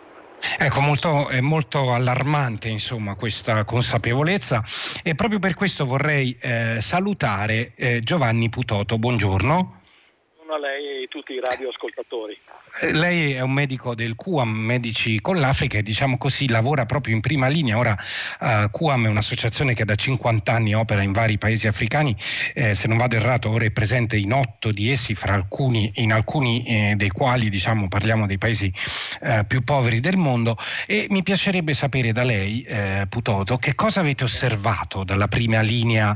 Ecco, 0.57 0.81
molto, 0.81 1.29
è 1.29 1.39
molto 1.39 1.91
allarmante 1.91 2.67
insomma, 2.67 3.13
questa 3.13 3.63
consapevolezza 3.63 4.63
e 5.03 5.13
proprio 5.13 5.37
per 5.37 5.53
questo 5.53 5.85
vorrei 5.85 6.35
eh, 6.41 6.81
salutare 6.81 7.73
eh, 7.75 7.99
Giovanni 7.99 8.49
Putoto. 8.49 8.97
Buongiorno. 8.97 9.81
Buongiorno 10.33 10.53
a 10.55 10.57
lei 10.57 11.03
e 11.03 11.07
tutti 11.09 11.33
i 11.33 11.39
radioascoltatori. 11.39 12.35
Eh, 12.79 12.93
lei 12.93 13.33
è 13.33 13.41
un 13.41 13.51
medico 13.51 13.93
del 13.95 14.15
QAM, 14.15 14.49
Medici 14.49 15.19
con 15.19 15.39
l'Africa, 15.39 15.77
e 15.77 15.83
diciamo 15.83 16.17
così 16.17 16.47
lavora 16.47 16.85
proprio 16.85 17.13
in 17.13 17.19
prima 17.19 17.47
linea. 17.47 17.77
Ora 17.77 17.97
uh, 18.39 18.69
QAM 18.71 19.05
è 19.05 19.09
un'associazione 19.09 19.73
che 19.73 19.83
da 19.83 19.95
50 19.95 20.53
anni 20.53 20.73
opera 20.73 21.01
in 21.01 21.11
vari 21.11 21.37
paesi 21.37 21.67
africani, 21.67 22.15
eh, 22.53 22.73
se 22.73 22.87
non 22.87 22.97
vado 22.97 23.17
errato 23.17 23.49
ora 23.49 23.65
è 23.65 23.71
presente 23.71 24.15
in 24.15 24.31
otto 24.31 24.71
di 24.71 24.89
essi, 24.89 25.17
alcuni, 25.21 25.91
in 25.95 26.13
alcuni 26.13 26.63
eh, 26.63 26.93
dei 26.95 27.09
quali 27.09 27.49
diciamo, 27.49 27.89
parliamo 27.89 28.25
dei 28.25 28.37
paesi 28.37 28.73
eh, 29.21 29.43
più 29.45 29.63
poveri 29.63 29.99
del 29.99 30.17
mondo. 30.17 30.57
E 30.87 31.07
mi 31.09 31.23
piacerebbe 31.23 31.73
sapere 31.73 32.13
da 32.13 32.23
lei, 32.23 32.63
eh, 32.63 33.05
Putoto, 33.09 33.57
che 33.57 33.75
cosa 33.75 33.99
avete 33.99 34.23
osservato 34.23 35.03
dalla 35.03 35.27
prima 35.27 35.61
linea 35.61 36.15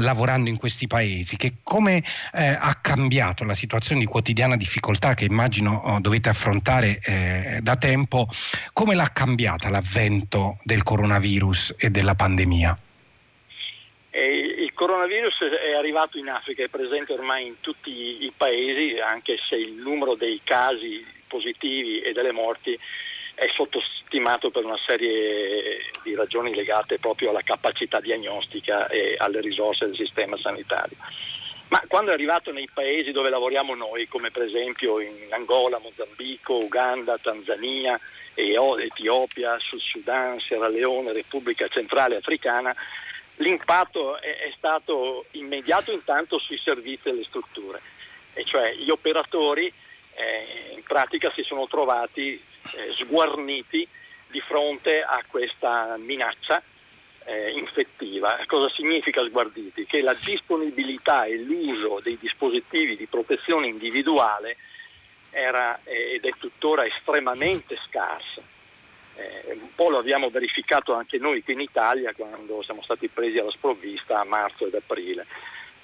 lavorando 0.00 0.48
in 0.48 0.56
questi 0.56 0.86
paesi, 0.86 1.36
che 1.36 1.56
come 1.62 2.02
ha 2.32 2.74
cambiato 2.80 3.44
la 3.44 3.54
situazione 3.54 4.00
di 4.00 4.06
quotidiana 4.06 4.56
difficoltà 4.56 5.14
che 5.14 5.24
immagino 5.24 5.81
dovete 6.00 6.28
affrontare 6.28 7.00
eh, 7.02 7.58
da 7.62 7.76
tempo, 7.76 8.28
come 8.72 8.94
l'ha 8.94 9.10
cambiata 9.12 9.68
l'avvento 9.68 10.58
del 10.62 10.82
coronavirus 10.82 11.76
e 11.78 11.90
della 11.90 12.14
pandemia? 12.14 12.78
il 14.14 14.72
coronavirus 14.74 15.42
è 15.42 15.74
arrivato 15.74 16.18
in 16.18 16.28
Africa, 16.28 16.64
è 16.64 16.68
presente 16.68 17.12
ormai 17.12 17.46
in 17.46 17.60
tutti 17.60 18.24
i 18.24 18.32
paesi, 18.36 18.98
anche 18.98 19.38
se 19.48 19.56
il 19.56 19.72
numero 19.72 20.14
dei 20.14 20.40
casi 20.44 21.04
positivi 21.26 22.00
e 22.00 22.12
delle 22.12 22.32
morti 22.32 22.78
è 23.34 23.46
sottostimato 23.54 24.50
per 24.50 24.64
una 24.64 24.78
serie 24.86 25.90
di 26.02 26.14
ragioni 26.14 26.54
legate 26.54 26.98
proprio 26.98 27.30
alla 27.30 27.42
capacità 27.42 28.00
diagnostica 28.00 28.88
e 28.88 29.16
alle 29.18 29.40
risorse 29.40 29.86
del 29.86 29.96
sistema 29.96 30.36
sanitario. 30.36 30.96
Ma 31.72 31.82
quando 31.88 32.10
è 32.10 32.14
arrivato 32.14 32.52
nei 32.52 32.68
paesi 32.70 33.12
dove 33.12 33.30
lavoriamo 33.30 33.74
noi, 33.74 34.06
come 34.06 34.30
per 34.30 34.42
esempio 34.42 35.00
in 35.00 35.28
Angola, 35.30 35.78
Mozambico, 35.78 36.56
Uganda, 36.56 37.16
Tanzania, 37.16 37.98
Etiopia, 38.34 39.58
Sud 39.58 39.80
Sudan, 39.80 40.38
Sierra 40.38 40.68
Leone, 40.68 41.14
Repubblica 41.14 41.66
Centrale 41.68 42.16
Africana, 42.16 42.76
l'impatto 43.36 44.20
è, 44.20 44.52
stato 44.54 45.24
immediato 45.30 45.92
intanto 45.92 46.38
sui 46.38 46.58
servizi 46.58 47.08
e 47.08 47.14
le 47.14 47.24
strutture, 47.24 47.80
e 48.34 48.44
cioè 48.44 48.74
gli 48.74 48.90
operatori 48.90 49.72
eh, 50.12 50.74
in 50.74 50.82
pratica 50.82 51.32
si 51.34 51.42
sono 51.42 51.66
trovati 51.68 52.32
eh, 52.34 52.92
sguarniti 52.98 53.88
di 54.26 54.40
fronte 54.40 55.00
a 55.00 55.24
questa 55.26 55.96
minaccia 55.96 56.62
eh, 57.24 57.50
infettiva. 57.50 58.38
Cosa 58.46 58.68
significa 58.70 59.22
sguarditi? 59.24 59.86
Che 59.86 60.02
la 60.02 60.14
disponibilità 60.14 61.24
e 61.24 61.38
l'uso 61.38 62.00
dei 62.02 62.18
dispositivi 62.18 62.96
di 62.96 63.06
protezione 63.06 63.66
individuale 63.66 64.56
era 65.30 65.80
eh, 65.84 66.14
ed 66.14 66.24
è 66.24 66.32
tuttora 66.38 66.84
estremamente 66.84 67.78
scarsa. 67.86 68.42
Eh, 69.14 69.52
un 69.52 69.74
po' 69.74 69.90
lo 69.90 69.98
abbiamo 69.98 70.30
verificato 70.30 70.94
anche 70.94 71.18
noi 71.18 71.42
qui 71.42 71.52
in 71.52 71.60
Italia 71.60 72.14
quando 72.14 72.62
siamo 72.62 72.82
stati 72.82 73.08
presi 73.08 73.38
alla 73.38 73.50
sprovvista 73.50 74.20
a 74.20 74.24
marzo 74.24 74.66
ed 74.66 74.74
aprile. 74.74 75.26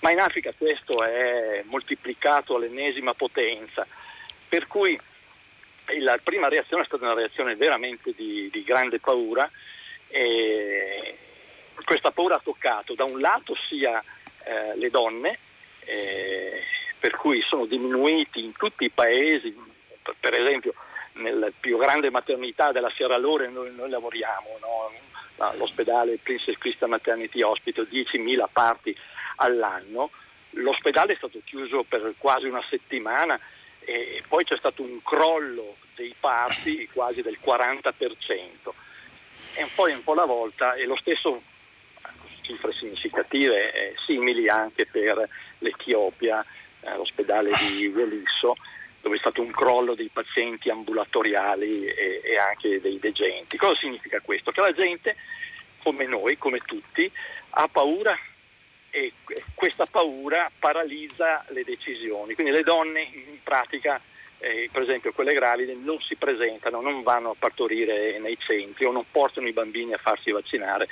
Ma 0.01 0.13
in 0.13 0.21
Africa 0.21 0.53
questo 0.57 1.03
è 1.03 1.63
moltiplicato 1.67 2.55
all'ennesima 2.55 3.15
potenza, 3.15 3.87
per 4.49 4.67
cui 4.67 4.99
la 6.01 6.19
prima 6.23 6.49
reazione 6.49 6.83
è 6.83 6.87
stata 6.87 7.05
una 7.05 7.15
reazione 7.15 7.57
veramente 7.57 8.13
di, 8.15 8.49
di 8.53 8.63
grande 8.63 9.01
paura 9.01 9.51
e, 10.09 11.17
questa 11.85 12.11
paura 12.11 12.37
ha 12.37 12.41
toccato 12.43 12.95
da 12.95 13.05
un 13.05 13.21
lato 13.21 13.57
sia 13.69 14.03
eh, 14.45 14.77
le 14.77 14.91
donne, 14.91 15.39
eh, 15.85 16.63
per 16.99 17.13
cui 17.17 17.41
sono 17.43 17.67
diminuiti 17.67 18.45
in 18.45 18.53
tutti 18.53 18.85
i 18.85 18.91
paesi, 18.91 19.57
per 20.19 20.35
esempio 20.35 20.75
nella 21.15 21.49
più 21.59 21.77
grande 21.79 22.11
maternità 22.11 22.73
della 22.73 22.91
Sierra 22.91 23.19
Leone 23.19 23.49
noi, 23.49 23.75
noi 23.75 23.91
lavoriamo, 23.91 24.59
no? 24.61 24.93
l'ospedale 25.57 26.19
Princess 26.23 26.57
Christian 26.59 26.91
Maternity 26.91 27.43
Hospital, 27.43 27.87
10.000 27.91 28.45
parti 28.53 28.97
all'anno, 29.37 30.11
l'ospedale 30.51 31.13
è 31.13 31.17
stato 31.17 31.41
chiuso 31.45 31.85
per 31.85 32.15
quasi 32.19 32.47
una 32.47 32.63
settimana 32.69 33.39
e 33.81 34.23
poi 34.27 34.45
c'è 34.45 34.57
stato 34.57 34.83
un 34.83 35.01
crollo 35.03 35.77
dei 35.95 36.15
parti 36.19 36.89
quasi 36.93 37.23
del 37.23 37.39
40%. 37.43 37.93
E 39.55 39.63
un 39.63 39.71
po' 39.75 39.85
un 39.85 40.03
po' 40.05 40.13
alla 40.13 40.25
volta 40.25 40.75
e 40.75 40.85
lo 40.85 40.97
stesso 40.97 41.41
cifre 42.49 42.73
significative 42.73 43.73
eh, 43.73 43.95
simili 44.07 44.49
anche 44.49 44.87
per 44.87 45.29
l'Etiopia, 45.59 46.45
eh, 46.81 46.97
l'ospedale 46.97 47.51
di 47.59 47.89
Velisso, 47.89 48.57
dove 49.03 49.17
è 49.17 49.19
stato 49.19 49.43
un 49.43 49.51
crollo 49.51 49.95
dei 49.95 50.11
pazienti 50.13 50.71
ambulatoriali 50.71 51.85
e, 51.85 52.21
e 52.25 52.39
anche 52.39 52.81
dei 52.81 52.99
degenti. 52.99 53.59
Cosa 53.59 53.77
significa 53.77 54.21
questo? 54.21 54.51
Che 54.51 54.61
la 54.61 54.73
gente, 54.73 55.17
come 55.83 56.07
noi, 56.07 56.39
come 56.39 56.61
tutti, 56.61 57.11
ha 57.51 57.69
paura 57.69 58.19
e 58.91 59.13
questa 59.55 59.87
paura 59.87 60.51
paralizza 60.59 61.45
le 61.49 61.63
decisioni. 61.63 62.35
Quindi 62.35 62.53
le 62.53 62.63
donne 62.63 63.03
in 63.03 63.43
pratica, 63.43 64.01
eh, 64.39 64.69
per 64.73 64.83
esempio 64.83 65.13
quelle 65.13 65.35
gravide, 65.35 65.75
non 65.75 66.01
si 66.01 66.17
presentano, 66.17 66.81
non 66.81 67.03
vanno 67.03 67.31
a 67.31 67.37
partorire 67.39 68.19
nei 68.19 68.39
centri 68.39 68.87
o 68.87 68.93
non 68.93 69.05
portano 69.11 69.47
i 69.47 69.53
bambini 69.53 69.93
a 69.93 69.99
farsi 69.99 70.31
vaccinare 70.31 70.89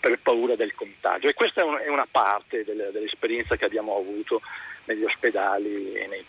per 0.00 0.18
paura 0.18 0.56
del 0.56 0.74
contagio 0.74 1.28
e 1.28 1.34
questa 1.34 1.60
è, 1.60 1.88
una 1.88 2.08
parte 2.10 2.64
dell'esperienza 2.64 3.56
che 3.56 3.66
abbiamo 3.66 3.96
avuto 3.96 4.40
negli 4.86 5.04
ospedali 5.04 5.92
e 5.92 6.06
nei, 6.06 6.24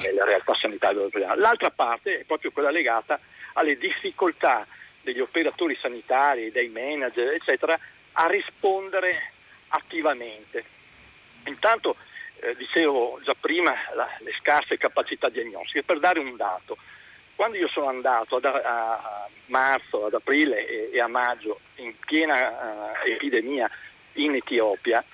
nelle 0.00 0.24
realtà 0.24 0.54
sanitarie. 0.54 1.08
L'altra 1.36 1.70
parte 1.70 2.20
è 2.20 2.24
proprio 2.24 2.50
quella 2.50 2.70
legata 2.70 3.18
alle 3.54 3.78
difficoltà 3.78 4.66
degli 5.00 5.20
operatori 5.20 5.76
sanitari, 5.80 6.50
dei 6.50 6.68
manager, 6.68 7.32
eccetera, 7.34 7.78
a 8.12 8.26
rispondere 8.26 9.32
attivamente. 9.68 10.64
Intanto, 11.46 11.96
eh, 12.40 12.56
dicevo 12.56 13.20
già 13.22 13.34
prima, 13.38 13.74
la, 13.94 14.08
le 14.20 14.32
scarse 14.40 14.76
capacità 14.78 15.28
diagnostiche. 15.28 15.82
Per 15.82 15.98
dare 16.00 16.20
un 16.20 16.36
dato, 16.36 16.76
quando 17.36 17.56
io 17.56 17.68
sono 17.68 17.88
andato 17.88 18.36
ad, 18.36 18.44
a, 18.44 19.28
marzo, 19.46 20.06
ad 20.06 20.14
aprile 20.14 20.66
e, 20.66 20.90
e, 20.92 21.00
a 21.00 21.08
maggio 21.08 21.60
in 21.76 21.92
piena 21.98 22.50
uh, 22.50 23.08
epidemia 23.08 23.68
in 24.14 24.34
Etiopia, 24.34 25.04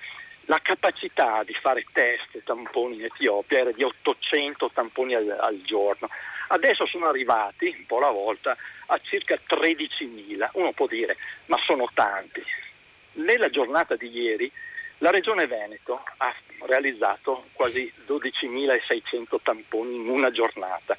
la 0.45 0.59
capacità 0.61 1.43
di 1.43 1.53
fare 1.53 1.85
test 1.91 2.35
e 2.35 2.43
tamponi 2.43 2.95
in 2.95 3.05
Etiopia 3.05 3.59
era 3.59 3.71
di 3.71 3.83
800 3.83 4.71
tamponi 4.73 5.15
al, 5.15 5.37
al, 5.39 5.61
giorno. 5.61 6.09
Adesso 6.49 6.85
sono 6.85 7.07
arrivati, 7.07 7.73
un 7.77 7.85
po' 7.85 7.97
alla 7.97 8.11
volta, 8.11 8.55
a 8.87 8.99
circa 9.01 9.35
13.000. 9.35 10.49
Uno 10.53 10.71
può 10.73 10.87
dire, 10.87 11.17
ma 11.45 11.57
sono 11.65 11.89
tanti. 11.93 12.43
Nella 13.13 13.49
giornata 13.49 13.95
di 13.95 14.09
ieri 14.09 14.51
la 14.99 15.09
Regione 15.09 15.47
Veneto 15.47 16.03
ha 16.17 16.33
realizzato 16.65 17.45
quasi 17.53 17.91
12.600 18.05 19.37
tamponi 19.41 19.95
in 19.95 20.09
una 20.09 20.31
giornata 20.31 20.97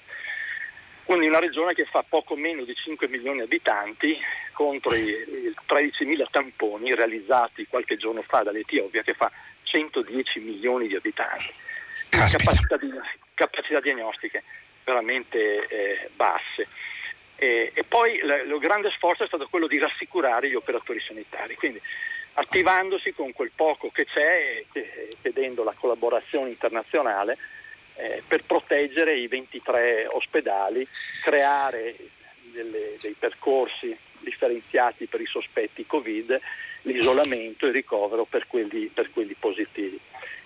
quindi 1.04 1.26
una 1.26 1.40
regione 1.40 1.74
che 1.74 1.84
fa 1.84 2.04
poco 2.08 2.36
meno 2.36 2.64
di 2.64 2.74
5 2.74 3.08
milioni 3.08 3.38
di 3.38 3.44
abitanti 3.44 4.18
contro 4.52 4.94
i, 4.94 5.08
i 5.08 5.54
13.000 5.66 6.26
tamponi 6.30 6.94
realizzati 6.94 7.66
qualche 7.66 7.96
giorno 7.96 8.22
fa 8.22 8.42
dall'Etiopia 8.42 9.02
che 9.02 9.14
fa 9.14 9.30
110 9.62 10.40
milioni 10.40 10.86
di 10.86 10.94
abitanti. 10.94 11.52
Capacità, 12.08 12.76
di, 12.76 12.90
capacità, 13.34 13.80
diagnostiche 13.80 14.42
veramente 14.84 15.66
eh, 15.66 16.10
basse. 16.14 16.68
E, 17.36 17.72
e 17.74 17.84
poi 17.84 18.16
il 18.16 18.58
grande 18.60 18.90
sforzo 18.90 19.24
è 19.24 19.26
stato 19.26 19.48
quello 19.48 19.66
di 19.66 19.78
rassicurare 19.78 20.48
gli 20.48 20.54
operatori 20.54 21.00
sanitari, 21.00 21.54
quindi 21.56 21.80
attivandosi 22.34 23.12
con 23.12 23.32
quel 23.32 23.50
poco 23.54 23.90
che 23.90 24.04
c'è 24.04 24.64
e 24.72 25.08
chiedendo 25.20 25.64
la 25.64 25.74
collaborazione 25.76 26.50
internazionale 26.50 27.36
eh, 27.96 28.22
per 28.26 28.44
proteggere 28.44 29.16
i 29.16 29.26
23 29.26 30.06
ospedali, 30.08 30.86
creare 31.22 31.94
delle, 32.52 32.96
dei 33.00 33.14
percorsi 33.18 33.96
differenziati 34.20 35.06
per 35.06 35.20
i 35.20 35.26
sospetti 35.26 35.86
Covid, 35.86 36.40
l'isolamento 36.82 37.66
e 37.66 37.68
il 37.68 37.74
ricovero 37.74 38.24
per 38.24 38.46
quelli, 38.46 38.86
per 38.92 39.10
quelli 39.10 39.34
positivi. 39.38 39.98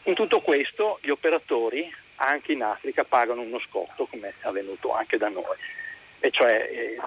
In 0.05 0.15
tutto 0.15 0.41
questo 0.41 0.99
gli 1.03 1.11
operatori 1.11 1.93
anche 2.17 2.53
in 2.53 2.63
Africa 2.63 3.05
pagano 3.05 3.43
uno 3.43 3.59
scotto 3.61 4.07
come 4.07 4.29
è 4.29 4.47
avvenuto 4.47 4.95
anche 4.95 5.19
da 5.19 5.29
noi 5.29 5.57
e 6.19 6.31
cioè 6.31 6.69
eh, 6.71 6.99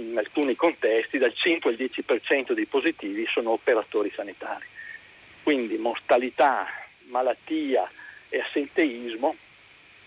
in 0.00 0.16
alcuni 0.16 0.54
contesti 0.54 1.18
dal 1.18 1.34
5 1.34 1.70
al 1.70 1.76
10% 1.76 2.52
dei 2.52 2.66
positivi 2.66 3.26
sono 3.26 3.50
operatori 3.50 4.10
sanitari. 4.14 4.64
Quindi 5.42 5.76
mortalità, 5.76 6.66
malattia 7.08 7.88
e 8.28 8.40
assenteismo 8.40 9.36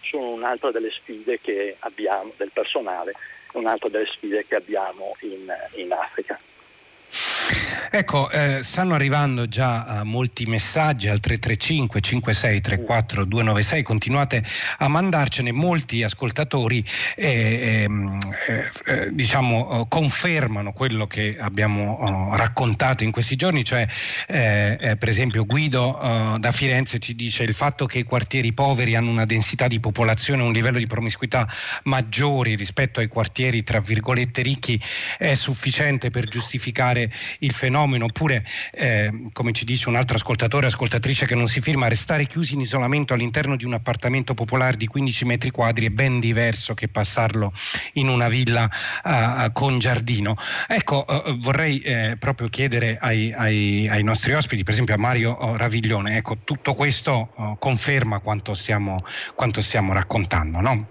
sono 0.02 0.30
un'altra 0.30 0.72
delle 0.72 0.92
sfide 0.92 1.40
che 1.40 1.76
abbiamo 1.80 2.34
del 2.38 2.52
personale, 2.52 3.14
un'altra 3.54 3.90
delle 3.90 4.06
sfide 4.06 4.46
che 4.46 4.56
abbiamo 4.56 5.16
in, 5.22 5.52
in 5.76 5.92
Africa. 5.92 6.19
Ecco, 7.92 8.30
eh, 8.30 8.60
stanno 8.62 8.94
arrivando 8.94 9.48
già 9.48 10.02
uh, 10.02 10.06
molti 10.06 10.46
messaggi 10.46 11.08
al 11.10 11.20
335 11.20 12.00
5634 12.00 13.26
296, 13.26 13.82
continuate 13.82 14.44
a 14.78 14.88
mandarcene, 14.88 15.52
molti 15.52 16.04
ascoltatori 16.04 16.86
eh, 17.16 17.82
ehm, 17.84 18.20
eh, 18.48 18.72
eh, 18.86 19.10
diciamo, 19.12 19.88
confermano 19.90 20.72
quello 20.72 21.08
che 21.08 21.38
abbiamo 21.40 22.30
raccontato 22.36 23.04
in 23.04 23.10
questi 23.10 23.36
giorni, 23.36 23.64
cioè 23.64 23.88
eh, 24.28 24.78
eh, 24.80 24.96
per 24.96 25.10
esempio 25.10 25.46
Guido 25.46 26.38
da 26.40 26.52
Firenze 26.52 27.00
ci 27.00 27.16
dice 27.16 27.42
il 27.44 27.56
fatto 27.56 27.88
che 27.88 27.98
i 27.98 28.04
quartieri 28.04 28.54
poveri 28.54 28.96
hanno 28.96 29.10
una 29.10 29.26
densità 29.26 29.68
di 29.68 29.80
popolazione, 29.80 30.44
un 30.44 30.54
livello 30.54 30.78
di 30.78 30.86
promiscuità 30.86 31.52
maggiori 31.84 32.56
rispetto 32.56 33.00
ai 33.00 33.08
quartieri 33.08 33.64
tra 33.64 33.80
virgolette 33.80 34.44
ricchi 34.44 34.80
è 35.18 35.34
sufficiente 35.34 36.12
per 36.12 36.28
giustificare 36.28 37.12
il 37.40 37.52
fenomeno 37.52 37.79
fenomeno, 37.80 38.06
oppure 38.06 38.44
eh, 38.72 39.30
come 39.32 39.52
ci 39.54 39.66
dice 39.66 39.90
un 39.90 39.96
altro 39.96 40.16
ascoltatore, 40.16 40.68
ascoltatrice 40.68 41.26
che 41.26 41.36
non 41.36 41.48
si 41.48 41.62
firma, 41.62 41.88
restare 41.88 42.26
chiusi 42.26 42.56
in 42.56 42.62
isolamento 42.62 43.14
all'interno 43.14 43.56
di 43.56 43.66
un 43.66 43.74
appartamento 43.74 44.34
popolare 44.34 44.76
di 44.78 44.88
15 44.88 45.26
metri 45.26 45.52
quadri 45.52 45.86
è 45.86 45.90
ben 45.90 46.20
diverso 46.20 46.74
che 46.74 46.88
passarlo 46.88 47.54
in 47.94 48.10
una 48.10 48.28
villa 48.28 48.68
uh, 49.04 49.52
con 49.54 49.80
giardino. 49.80 50.36
Ecco, 50.68 51.06
uh, 51.08 51.38
vorrei 51.38 51.80
eh, 51.80 52.18
proprio 52.20 52.50
chiedere 52.50 52.98
ai, 53.00 53.34
ai, 53.36 53.88
ai, 53.88 54.04
nostri 54.04 54.34
ospiti, 54.34 54.64
per 54.64 54.74
esempio 54.74 54.96
a 54.96 54.98
Mario 54.98 55.38
uh, 55.40 55.56
Raviglione, 55.56 56.18
ecco, 56.18 56.38
tutto 56.44 56.74
questo 56.74 57.30
conferma 57.60 58.20
quanto 58.20 58.54
stiamo, 58.54 58.98
quanto 59.36 59.62
stiamo 59.62 59.94
raccontando, 59.94 60.60
no? 60.60 60.88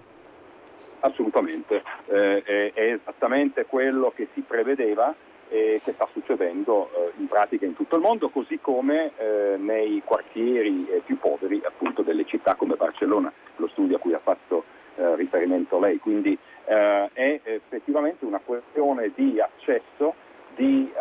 Assolutamente, 1.01 1.81
eh, 2.07 2.43
è, 2.43 2.73
è 2.73 2.93
esattamente 2.93 3.65
quello 3.65 4.11
che 4.15 4.27
si 4.33 4.41
prevedeva 4.41 5.13
eh, 5.49 5.81
che 5.83 5.93
sta 5.93 6.07
succedendo 6.13 6.89
eh, 6.93 7.11
in 7.17 7.27
pratica 7.27 7.65
in 7.65 7.75
tutto 7.75 7.95
il 7.95 8.01
mondo, 8.01 8.29
così 8.29 8.59
come 8.59 9.11
eh, 9.17 9.57
nei 9.57 10.01
quartieri 10.05 10.87
eh, 10.89 11.01
più 11.05 11.19
poveri 11.19 11.61
appunto 11.65 12.01
delle 12.01 12.25
città 12.25 12.55
come 12.55 12.75
Barcellona, 12.75 13.31
lo 13.57 13.67
studio 13.67 13.97
a 13.97 13.99
cui 13.99 14.13
ha 14.13 14.19
fatto 14.19 14.63
eh, 14.95 15.15
riferimento 15.15 15.79
lei. 15.79 15.97
Quindi 15.97 16.37
eh, 16.65 17.09
è 17.11 17.39
effettivamente 17.43 18.25
una 18.25 18.39
questione 18.43 19.11
di 19.15 19.39
accesso, 19.39 20.13
di, 20.55 20.91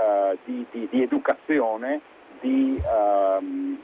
di, 0.44 0.66
di, 0.70 0.88
di 0.88 1.02
educazione, 1.02 2.00
ehm, 2.40 3.78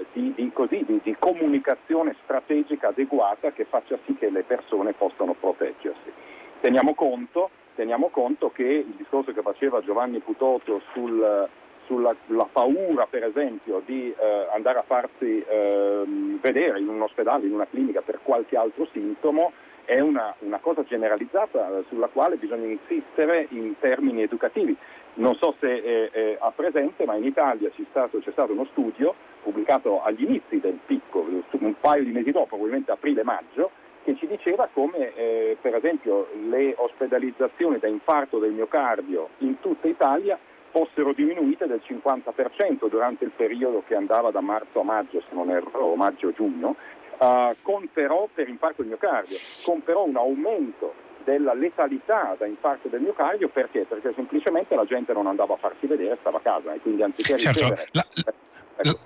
così, 0.52 0.84
di 1.02 1.16
comunicazione 1.18 2.14
strategica 2.22 2.88
adeguata 2.88 3.50
che 3.50 3.64
faccia 3.64 3.98
sì 4.06 4.14
che 4.14 4.30
le 4.30 4.44
persone 4.44 4.92
possano 4.92 5.34
proteggersi. 5.34 6.12
Teniamo 6.60 6.94
conto 6.94 7.50
teniamo 7.74 8.08
conto 8.08 8.50
che 8.50 8.62
il 8.62 8.94
discorso 8.96 9.32
che 9.32 9.42
faceva 9.42 9.82
Giovanni 9.82 10.20
Putoto 10.20 10.80
sul, 10.92 11.48
sulla 11.86 12.14
paura 12.50 13.06
per 13.06 13.24
esempio 13.24 13.82
di 13.84 14.10
eh, 14.10 14.48
andare 14.54 14.78
a 14.78 14.82
farsi 14.82 15.42
eh, 15.42 16.02
vedere 16.40 16.80
in 16.80 16.88
un 16.88 17.02
ospedale, 17.02 17.46
in 17.46 17.52
una 17.52 17.66
clinica 17.66 18.00
per 18.00 18.20
qualche 18.22 18.56
altro 18.56 18.86
sintomo 18.92 19.52
è 19.84 20.00
una, 20.00 20.34
una 20.40 20.58
cosa 20.58 20.82
generalizzata 20.84 21.78
eh, 21.78 21.84
sulla 21.88 22.08
quale 22.08 22.36
bisogna 22.36 22.66
insistere 22.66 23.46
in 23.50 23.74
termini 23.78 24.22
educativi. 24.22 24.76
Non 25.16 25.34
so 25.36 25.54
se 25.60 25.82
è, 25.82 26.10
è 26.10 26.36
a 26.40 26.50
presente, 26.50 27.04
ma 27.04 27.14
in 27.14 27.24
Italia 27.24 27.70
c'è 27.70 27.82
stato, 27.90 28.18
c'è 28.18 28.32
stato, 28.32 28.52
uno 28.52 28.66
studio 28.72 29.14
pubblicato 29.42 30.02
agli 30.02 30.24
inizi 30.24 30.58
del 30.58 30.78
picco, 30.84 31.24
un 31.50 31.74
paio 31.78 32.02
di 32.02 32.10
mesi 32.10 32.30
dopo, 32.30 32.46
probabilmente 32.46 32.92
aprile-maggio, 32.92 33.70
che 34.04 34.14
ci 34.16 34.26
diceva 34.26 34.68
come 34.72 35.14
eh, 35.14 35.56
per 35.60 35.74
esempio 35.74 36.28
le 36.48 36.74
ospedalizzazioni 36.76 37.78
da 37.78 37.88
infarto 37.88 38.38
del 38.38 38.52
miocardio 38.52 39.30
in 39.38 39.58
tutta 39.60 39.88
Italia 39.88 40.38
fossero 40.70 41.12
diminuite 41.12 41.66
del 41.66 41.80
50% 41.86 42.88
durante 42.88 43.24
il 43.24 43.30
periodo 43.34 43.82
che 43.86 43.94
andava 43.94 44.30
da 44.30 44.40
marzo 44.40 44.80
a 44.80 44.82
maggio, 44.82 45.20
se 45.20 45.32
non 45.34 45.50
erro, 45.50 45.84
o 45.84 45.94
maggio-giugno, 45.94 46.74
uh, 47.18 47.54
con 47.62 47.88
però 47.92 48.28
per 48.32 48.48
infarto 48.48 48.82
del 48.82 48.88
miocardio, 48.88 49.36
con 49.64 49.82
però 49.84 50.04
un 50.04 50.16
aumento 50.16 50.92
della 51.22 51.54
letalità 51.54 52.34
da 52.36 52.46
infarto 52.46 52.88
del 52.88 53.00
miocardio 53.00 53.48
perché? 53.48 53.86
Perché 53.88 54.12
semplicemente 54.14 54.74
la 54.74 54.84
gente 54.84 55.12
non 55.12 55.28
andava 55.28 55.54
a 55.54 55.58
farsi 55.58 55.86
vedere, 55.86 56.18
stava 56.20 56.38
a 56.38 56.40
casa 56.40 56.74
e 56.74 56.80
quindi 56.80 57.02
anziché 57.02 57.38
certo, 57.38 57.60
ricevere... 57.60 57.88
La, 57.92 58.04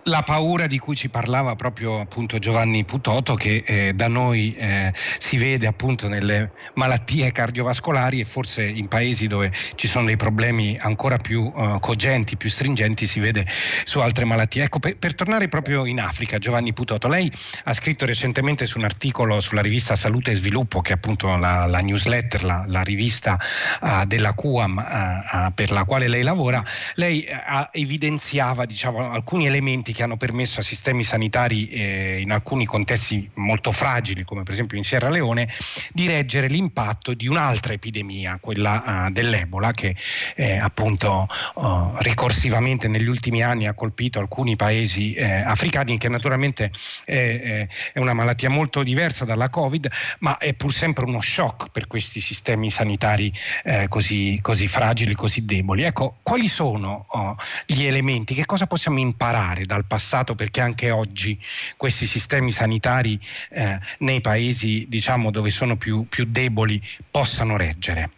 la 0.04 0.22
paura 0.22 0.66
di 0.66 0.78
cui 0.78 0.96
ci 0.96 1.10
parlava 1.10 1.54
proprio 1.54 2.00
appunto 2.00 2.38
Giovanni 2.38 2.84
Putoto 2.84 3.34
che 3.34 3.62
eh, 3.66 3.92
da 3.94 4.08
noi 4.08 4.54
eh, 4.54 4.92
si 5.18 5.36
vede 5.36 5.66
appunto 5.66 6.08
nelle 6.08 6.52
malattie 6.74 7.30
cardiovascolari 7.32 8.20
e 8.20 8.24
forse 8.24 8.64
in 8.64 8.88
paesi 8.88 9.26
dove 9.26 9.52
ci 9.74 9.86
sono 9.86 10.06
dei 10.06 10.16
problemi 10.16 10.76
ancora 10.80 11.18
più 11.18 11.52
uh, 11.54 11.78
cogenti, 11.80 12.36
più 12.36 12.48
stringenti 12.48 13.06
si 13.06 13.20
vede 13.20 13.46
su 13.84 14.00
altre 14.00 14.24
malattie. 14.24 14.64
Ecco, 14.64 14.78
per, 14.78 14.96
per, 14.96 15.14
tornare 15.14 15.48
proprio 15.48 15.84
in 15.84 16.00
Africa, 16.00 16.38
Giovanni 16.38 16.72
Putoto, 16.72 17.08
lei 17.08 17.30
ha 17.64 17.72
scritto 17.74 18.06
recentemente 18.06 18.66
su 18.66 18.78
un 18.78 18.84
articolo 18.84 19.40
sulla 19.40 19.60
rivista 19.60 19.96
Salute 19.96 20.30
e 20.30 20.34
Sviluppo 20.34 20.80
che 20.80 20.92
è 20.92 20.94
appunto 20.94 21.36
la, 21.36 21.66
la 21.66 21.80
newsletter, 21.80 22.44
la, 22.44 22.64
la 22.66 22.82
rivista 22.82 23.38
uh, 23.80 24.04
della 24.06 24.34
QAM 24.34 24.76
uh, 24.76 25.52
per 25.52 25.70
la 25.70 25.84
quale 25.84 26.08
lei 26.08 26.22
lavora, 26.22 26.64
lei 26.94 27.26
evidenziava 27.72 28.64
diciamo, 28.64 29.10
alcuni 29.10 29.46
elementi 29.46 29.57
elementi 29.58 29.92
che 29.92 30.04
hanno 30.04 30.16
permesso 30.16 30.60
a 30.60 30.62
sistemi 30.62 31.02
sanitari 31.02 31.68
eh, 31.68 32.20
in 32.20 32.30
alcuni 32.30 32.64
contesti 32.64 33.28
molto 33.34 33.72
fragili, 33.72 34.22
come 34.24 34.44
per 34.44 34.54
esempio 34.54 34.76
in 34.76 34.84
Sierra 34.84 35.10
Leone, 35.10 35.48
di 35.92 36.06
reggere 36.06 36.46
l'impatto 36.46 37.12
di 37.14 37.26
un'altra 37.26 37.72
epidemia, 37.72 38.38
quella 38.40 39.06
uh, 39.06 39.10
dell'Ebola, 39.10 39.72
che 39.72 39.96
eh, 40.36 40.56
appunto 40.58 41.26
uh, 41.54 41.96
ricorsivamente 41.98 42.86
negli 42.88 43.08
ultimi 43.08 43.42
anni 43.42 43.66
ha 43.66 43.74
colpito 43.74 44.20
alcuni 44.20 44.54
paesi 44.56 45.14
eh, 45.14 45.24
africani, 45.24 45.98
che 45.98 46.08
naturalmente 46.08 46.70
è 47.04 47.66
una 47.94 48.14
malattia 48.14 48.48
molto 48.48 48.82
diversa 48.82 49.24
dalla 49.24 49.48
Covid, 49.48 49.90
ma 50.20 50.38
è 50.38 50.54
pur 50.54 50.72
sempre 50.72 51.04
uno 51.04 51.20
shock 51.20 51.70
per 51.70 51.86
questi 51.86 52.20
sistemi 52.20 52.70
sanitari 52.70 53.32
eh, 53.64 53.88
così, 53.88 54.38
così, 54.40 54.68
fragili, 54.68 55.14
così 55.14 55.44
deboli. 55.44 55.82
Ecco, 55.82 56.18
quali 56.22 56.48
sono 56.48 57.06
oh, 57.08 57.36
gli 57.66 57.84
elementi? 57.84 58.34
Che 58.34 58.46
cosa 58.46 58.66
possiamo 58.66 58.98
imparare? 58.98 59.47
Imparare 59.48 59.64
dal 59.64 59.84
passato 59.86 60.34
perché 60.34 60.60
anche 60.60 60.90
oggi 60.90 61.38
questi 61.76 62.06
sistemi 62.06 62.50
sanitari 62.50 63.18
eh, 63.50 63.78
nei 63.98 64.20
paesi 64.20 64.86
diciamo, 64.88 65.30
dove 65.30 65.50
sono 65.50 65.76
più, 65.76 66.06
più 66.08 66.26
deboli 66.28 66.80
possano 67.10 67.56
reggere? 67.56 68.10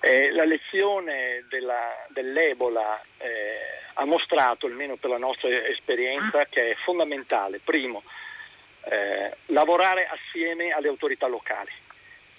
Eh, 0.00 0.32
la 0.32 0.44
lezione 0.44 1.44
della, 1.48 2.06
dell'Ebola 2.08 3.00
eh, 3.18 3.28
ha 3.94 4.04
mostrato, 4.04 4.66
almeno 4.66 4.96
per 4.96 5.10
la 5.10 5.18
nostra 5.18 5.48
esperienza, 5.48 6.44
che 6.48 6.70
è 6.70 6.74
fondamentale, 6.84 7.60
primo, 7.62 8.02
eh, 8.84 9.36
lavorare 9.46 10.06
assieme 10.06 10.70
alle 10.70 10.88
autorità 10.88 11.26
locali 11.26 11.70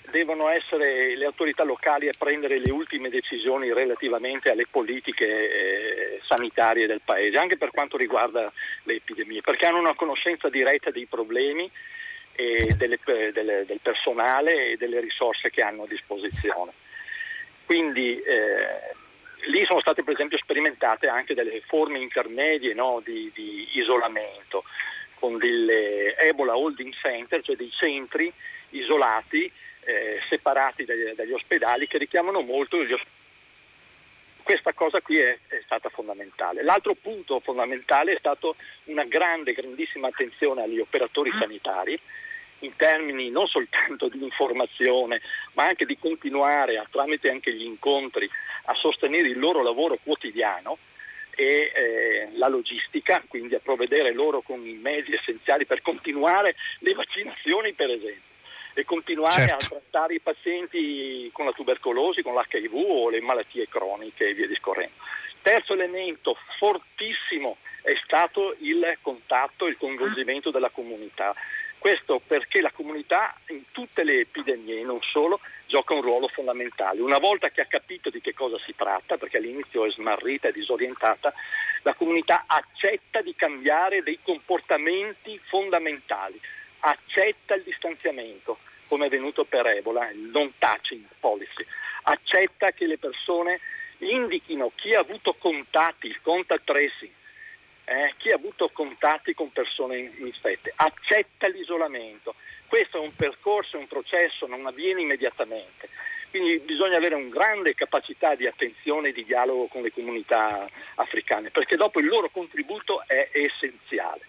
devono 0.09 0.49
essere 0.49 1.15
le 1.15 1.25
autorità 1.25 1.63
locali 1.63 2.07
a 2.07 2.13
prendere 2.17 2.59
le 2.59 2.71
ultime 2.71 3.09
decisioni 3.09 3.73
relativamente 3.73 4.49
alle 4.49 4.65
politiche 4.69 5.25
eh, 5.25 6.21
sanitarie 6.23 6.87
del 6.87 7.01
Paese, 7.03 7.37
anche 7.37 7.57
per 7.57 7.71
quanto 7.71 7.97
riguarda 7.97 8.51
le 8.83 8.95
epidemie, 8.95 9.41
perché 9.41 9.65
hanno 9.65 9.79
una 9.79 9.95
conoscenza 9.95 10.49
diretta 10.49 10.91
dei 10.91 11.05
problemi 11.05 11.69
e 12.33 12.65
delle, 12.77 12.99
delle, 13.33 13.65
del 13.65 13.79
personale 13.81 14.71
e 14.71 14.77
delle 14.77 14.99
risorse 14.99 15.49
che 15.49 15.61
hanno 15.61 15.83
a 15.83 15.87
disposizione. 15.87 16.71
Quindi 17.65 18.21
eh, 18.21 18.95
lì 19.49 19.65
sono 19.65 19.81
state 19.81 20.03
per 20.03 20.13
esempio 20.13 20.37
sperimentate 20.37 21.07
anche 21.07 21.33
delle 21.33 21.61
forme 21.65 21.99
intermedie 21.99 22.73
no, 22.73 23.01
di, 23.03 23.31
di, 23.33 23.67
isolamento 23.73 24.63
con 25.15 25.37
delle 25.37 26.15
Ebola 26.17 26.55
Holding 26.55 26.93
Center, 26.93 27.41
cioè 27.41 27.55
dei 27.55 27.71
centri 27.71 28.31
isolati, 28.69 29.51
eh, 29.87 30.19
separati 30.27 30.83
dagli, 30.83 31.13
dagli, 31.15 31.31
ospedali 31.31 31.87
che 31.87 31.97
richiamano 31.97 32.41
molto 32.41 32.77
gli 32.77 32.91
ospedali. 32.91 33.15
Questa 34.43 34.73
cosa 34.73 35.01
qui 35.01 35.17
è, 35.17 35.37
è, 35.47 35.61
stata 35.63 35.89
fondamentale. 35.89 36.63
L'altro 36.63 36.93
punto 36.93 37.39
fondamentale 37.39 38.13
è 38.13 38.17
stato 38.17 38.55
una 38.85 39.03
grande, 39.05 39.53
grandissima 39.53 40.07
attenzione 40.07 40.63
agli 40.63 40.79
operatori 40.79 41.31
mm. 41.33 41.39
sanitari 41.39 41.99
in 42.59 42.75
termini 42.75 43.29
non 43.29 43.47
soltanto 43.47 44.09
di 44.09 44.23
informazione, 44.23 45.21
ma 45.53 45.65
anche 45.65 45.85
di 45.85 45.97
continuare, 45.97 46.77
a, 46.77 46.87
tramite 46.89 47.29
anche 47.29 47.53
gli 47.53 47.63
incontri, 47.63 48.29
a 48.65 48.73
sostenere 48.73 49.27
il 49.27 49.39
loro 49.39 49.61
lavoro 49.61 49.97
quotidiano 50.01 50.77
e 51.35 51.71
eh, 51.73 52.29
la 52.37 52.47
logistica, 52.47 53.23
quindi 53.27 53.53
a 53.53 53.59
provvedere 53.59 54.11
loro 54.11 54.41
con 54.41 54.65
i 54.65 54.73
mezzi 54.73 55.13
essenziali 55.13 55.65
per 55.65 55.81
continuare 55.81 56.55
le 56.79 56.93
vaccinazioni 56.93 57.73
per 57.73 57.91
esempio 57.91 58.35
e 58.79 58.85
continuare 58.85 59.47
certo. 59.47 59.55
a 59.55 59.79
trattare 59.79 60.13
i 60.13 60.19
pazienti 60.19 61.29
con 61.33 61.45
la 61.45 61.51
tubercolosi, 61.51 62.21
con 62.21 62.35
l'HIV 62.35 62.75
o 62.75 63.09
le 63.09 63.21
malattie 63.21 63.67
croniche 63.67 64.29
e 64.29 64.33
via 64.35 64.45
discorrendo. 64.45 64.93
Terzo 65.41 65.73
elemento 65.73 66.37
fortissimo 66.59 67.57
è 67.81 67.93
stato 68.03 68.55
il 68.59 68.97
contatto, 69.01 69.65
il 69.65 69.77
coinvolgimento 69.77 70.51
della 70.51 70.69
comunità. 70.69 71.33
Questo 71.79 72.21
perché 72.25 72.61
la 72.61 72.71
comunità 72.71 73.35
in 73.47 73.63
tutte 73.71 74.03
le 74.03 74.19
epidemie, 74.21 74.83
non 74.83 74.99
solo, 75.01 75.39
gioca 75.65 75.95
un 75.95 76.01
ruolo 76.01 76.27
fondamentale. 76.27 77.01
Una 77.01 77.17
volta 77.17 77.49
che 77.49 77.61
ha 77.61 77.65
capito 77.65 78.09
di 78.09 78.21
che 78.21 78.33
cosa 78.33 78.59
si 78.65 78.75
tratta, 78.75 79.17
perché 79.17 79.37
all'inizio 79.37 79.85
è 79.85 79.91
smarrita 79.91 80.49
e 80.49 80.51
disorientata, 80.51 81.33
la 81.81 81.93
comunità 81.93 82.43
accetta 82.45 83.21
di 83.21 83.33
cambiare 83.35 84.03
dei 84.03 84.19
comportamenti 84.21 85.39
fondamentali, 85.45 86.39
accetta 86.79 87.55
il 87.55 87.63
distanziamento, 87.63 88.57
come 88.87 89.07
è 89.07 89.09
venuto 89.09 89.43
per 89.43 89.65
Ebola, 89.67 90.09
il 90.11 90.19
non 90.19 90.53
touching 90.57 91.03
policy, 91.19 91.65
accetta 92.03 92.71
che 92.71 92.85
le 92.85 92.97
persone 92.97 93.59
indichino 93.99 94.71
chi 94.75 94.93
ha 94.93 94.99
avuto 94.99 95.33
contatti, 95.33 96.07
il 96.07 96.21
contact 96.21 96.63
tracing, 96.63 97.11
eh, 97.85 98.13
chi 98.17 98.29
ha 98.29 98.35
avuto 98.35 98.69
contatti 98.69 99.33
con 99.33 99.51
persone 99.51 99.97
infette, 100.17 100.73
accetta 100.75 101.47
l'isolamento. 101.47 102.35
Questo 102.67 102.97
è 102.97 103.01
un 103.01 103.15
percorso, 103.15 103.77
un 103.77 103.87
processo, 103.87 104.45
non 104.45 104.65
avviene 104.65 105.01
immediatamente. 105.01 105.89
Quindi 106.29 106.59
bisogna 106.59 106.97
avere 106.97 107.15
una 107.15 107.29
grande 107.29 107.73
capacità 107.73 108.35
di 108.35 108.45
attenzione 108.45 109.09
e 109.09 109.13
di 109.13 109.23
dialogo 109.23 109.67
con 109.67 109.81
le 109.81 109.91
comunità 109.91 110.69
africane, 110.95 111.49
perché 111.49 111.77
dopo 111.77 111.99
il 111.99 112.07
loro 112.07 112.29
contributo 112.29 113.03
è 113.07 113.29
essenziale. 113.31 114.21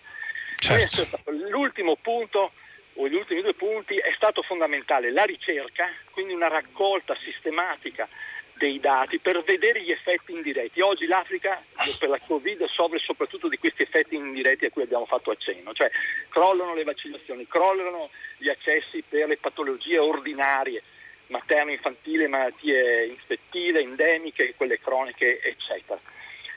Certo. 0.57 1.21
L'ultimo 1.51 1.97
punto, 1.97 2.53
o 2.95 3.09
gli 3.09 3.15
ultimi 3.15 3.43
due 3.43 3.55
punti, 3.55 3.97
è 3.97 4.13
stato 4.15 4.38
fondamentale 4.49 5.13
la 5.13 5.25
ricerca, 5.25 5.87
quindi 6.11 6.33
una 6.33 6.49
raccolta 6.49 7.15
sistematica 7.23 8.09
dei 8.55 8.81
dati 8.81 9.19
per 9.19 9.41
vedere 9.45 9.83
gli 9.83 9.91
effetti 9.91 10.33
indiretti. 10.33 10.81
Oggi 10.81 11.07
l'Africa 11.07 11.63
per 11.99 12.09
la 12.09 12.19
Covid 12.19 12.65
soffre 12.65 12.99
soprattutto 12.99 13.47
di 13.49 13.59
questi 13.59 13.83
effetti 13.83 14.17
indiretti 14.17 14.65
a 14.65 14.71
cui 14.71 14.83
abbiamo 14.83 15.05
fatto 15.07 15.31
accenno, 15.31 15.73
cioè 15.75 15.91
crollano 16.31 16.75
le 16.75 16.83
vaccinazioni, 16.83 17.47
crollano 17.47 18.11
gli 18.39 18.49
accessi 18.49 19.05
per 19.07 19.29
le 19.29 19.37
patologie 19.37 19.99
ordinarie, 19.99 20.83
materno, 21.29 21.71
infantile, 21.71 22.27
malattie 22.27 23.07
infettive, 23.07 23.81
endemiche, 23.81 24.55
quelle 24.57 24.81
croniche, 24.81 25.41
eccetera. 25.41 26.01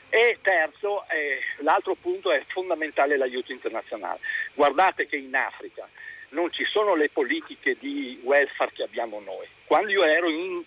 E 0.08 0.38
terzo, 0.42 1.08
eh, 1.08 1.40
l'altro 1.58 1.94
punto 1.94 2.32
è 2.32 2.42
fondamentale 2.48 3.16
l'aiuto 3.16 3.52
internazionale. 3.52 4.18
Guardate 4.54 5.06
che 5.06 5.16
in 5.16 5.34
Africa 5.34 5.88
non 6.32 6.52
ci 6.52 6.64
sono 6.64 6.94
le 6.94 7.08
politiche 7.08 7.76
di 7.78 8.20
welfare 8.22 8.72
che 8.72 8.82
abbiamo 8.82 9.20
noi. 9.20 9.46
Quando 9.64 9.90
io 9.90 10.04
ero 10.04 10.28
in 10.28 10.62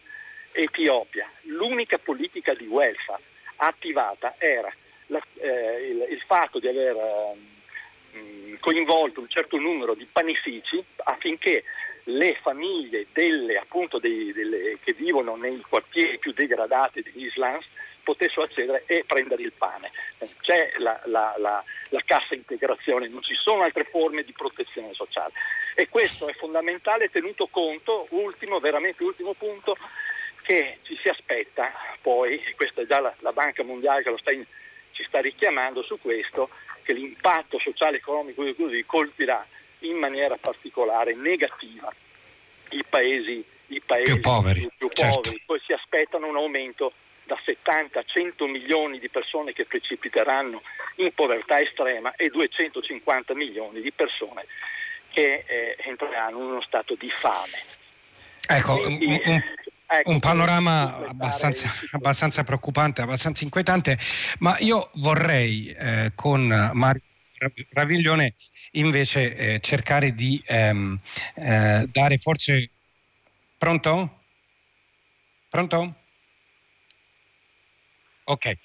Etiopia, 0.51 1.30
l'unica 1.43 1.97
politica 1.97 2.54
di 2.54 2.65
welfare 2.65 3.21
attivata 3.58 4.36
era 4.38 4.73
la, 5.08 5.21
eh, 5.36 5.88
il, 5.89 6.08
il, 6.10 6.21
fatto 6.25 6.60
di 6.60 6.67
aver 6.67 6.95
eh, 6.95 8.58
coinvolto 8.60 9.21
un 9.21 9.30
certo 9.30 9.58
numero 9.58 9.93
di 9.93 10.08
panifici 10.12 10.84
affinché 11.04 11.63
le 12.06 12.38
famiglie 12.41 13.08
delle, 13.13 13.58
appunto, 13.58 13.99
dei, 13.99 14.32
delle, 14.32 14.78
che 14.84 14.93
vivono 14.93 15.36
nei 15.36 15.60
quartieri 15.67 16.19
più 16.19 16.34
degradati 16.34 17.01
degli 17.01 17.30
slums 17.32 17.65
potessero 18.04 18.43
accedere 18.43 18.84
e 18.86 19.04
prendere 19.06 19.41
il 19.41 19.51
pane. 19.58 19.91
C'è 20.41 20.73
la, 20.78 21.01
la, 21.06 21.34
la, 21.38 21.63
la, 21.95 22.03
cassa 22.05 22.36
integrazione, 22.36 23.08
non 23.08 23.21
ci 23.21 23.36
sono 23.36 23.63
altre 23.63 23.86
forme 23.86 24.23
di 24.23 24.34
protezione 24.34 24.93
sociale. 24.93 25.34
E 25.73 25.89
questo 25.89 26.27
è 26.27 26.34
fondamentale 26.34 27.10
tenuto 27.10 27.47
conto, 27.47 28.08
ultimo, 28.10 28.60
veramente 28.60 29.03
ultimo 29.03 29.34
punto, 29.34 29.77
che 30.41 30.79
ci 30.84 30.97
si 31.01 31.08
aspetta 31.08 31.71
poi, 32.01 32.39
e 32.43 32.53
questa 32.55 32.81
è 32.81 32.86
già 32.86 32.99
la, 32.99 33.13
la 33.19 33.31
Banca 33.31 33.63
Mondiale 33.63 34.03
che 34.03 34.13
sta 34.17 34.31
in, 34.31 34.45
ci 34.91 35.03
sta 35.03 35.19
richiamando 35.19 35.81
su 35.81 35.99
questo, 35.99 36.49
che 36.84 36.93
l'impatto 36.93 37.58
sociale, 37.60 37.97
economico 37.97 38.43
e 38.43 38.55
così 38.55 38.84
colpirà 38.86 39.45
in 39.79 39.97
maniera 39.97 40.38
particolare 40.38 41.15
negativa 41.15 41.91
i 42.69 42.84
paesi, 42.88 43.43
i 43.67 43.81
paesi 43.81 44.12
più 44.12 44.21
poveri. 44.21 44.69
Più 44.77 44.89
certo. 44.89 45.21
poveri. 45.21 45.41
Poi 45.45 45.60
si 45.65 45.73
aspettano 45.73 46.27
un 46.27 46.36
aumento 46.36 46.93
da 47.25 47.38
70 47.43 47.99
a 47.99 48.03
100 48.03 48.47
milioni 48.47 48.99
di 48.99 49.09
persone 49.09 49.53
che 49.53 49.65
precipiteranno 49.65 50.61
in 50.95 51.11
povertà 51.13 51.59
estrema 51.59 52.15
e 52.15 52.29
250 52.29 53.35
milioni 53.35 53.81
di 53.81 53.91
persone 53.91 54.45
che 55.09 55.43
eh, 55.47 55.77
entreranno 55.85 56.38
in 56.39 56.45
uno 56.45 56.61
stato 56.61 56.95
di 56.95 57.09
fame. 57.09 57.57
Ecco, 58.47 58.77
Quindi, 58.79 59.05
un, 59.05 59.21
un, 59.25 59.43
Ecco, 59.88 60.09
un 60.09 60.19
panorama 60.19 60.97
abbastanza, 61.07 61.69
abbastanza, 61.91 62.43
preoccupante, 62.43 63.01
abbastanza 63.01 63.43
inquietante, 63.43 63.99
ma 64.39 64.57
io 64.59 64.89
vorrei 64.95 65.67
eh, 65.67 66.11
con 66.15 66.47
Mario 66.73 67.01
Raviglione 67.71 68.33
invece 68.71 69.35
eh, 69.35 69.59
cercare 69.59 70.13
di 70.13 70.41
ehm, 70.45 70.99
eh, 71.35 71.88
dare 71.91 72.17
forse... 72.17 72.71
Pronto? 73.57 74.21
Pronto? 75.49 75.95
Ok. 78.25 78.57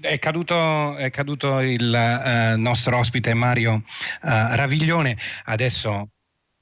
È 0.00 0.18
caduto, 0.18 0.96
è 0.96 1.08
caduto 1.10 1.60
il 1.60 1.94
eh, 1.94 2.56
nostro 2.56 2.98
ospite 2.98 3.32
Mario 3.32 3.84
eh, 4.22 4.56
Raviglione, 4.56 5.16
adesso 5.44 6.08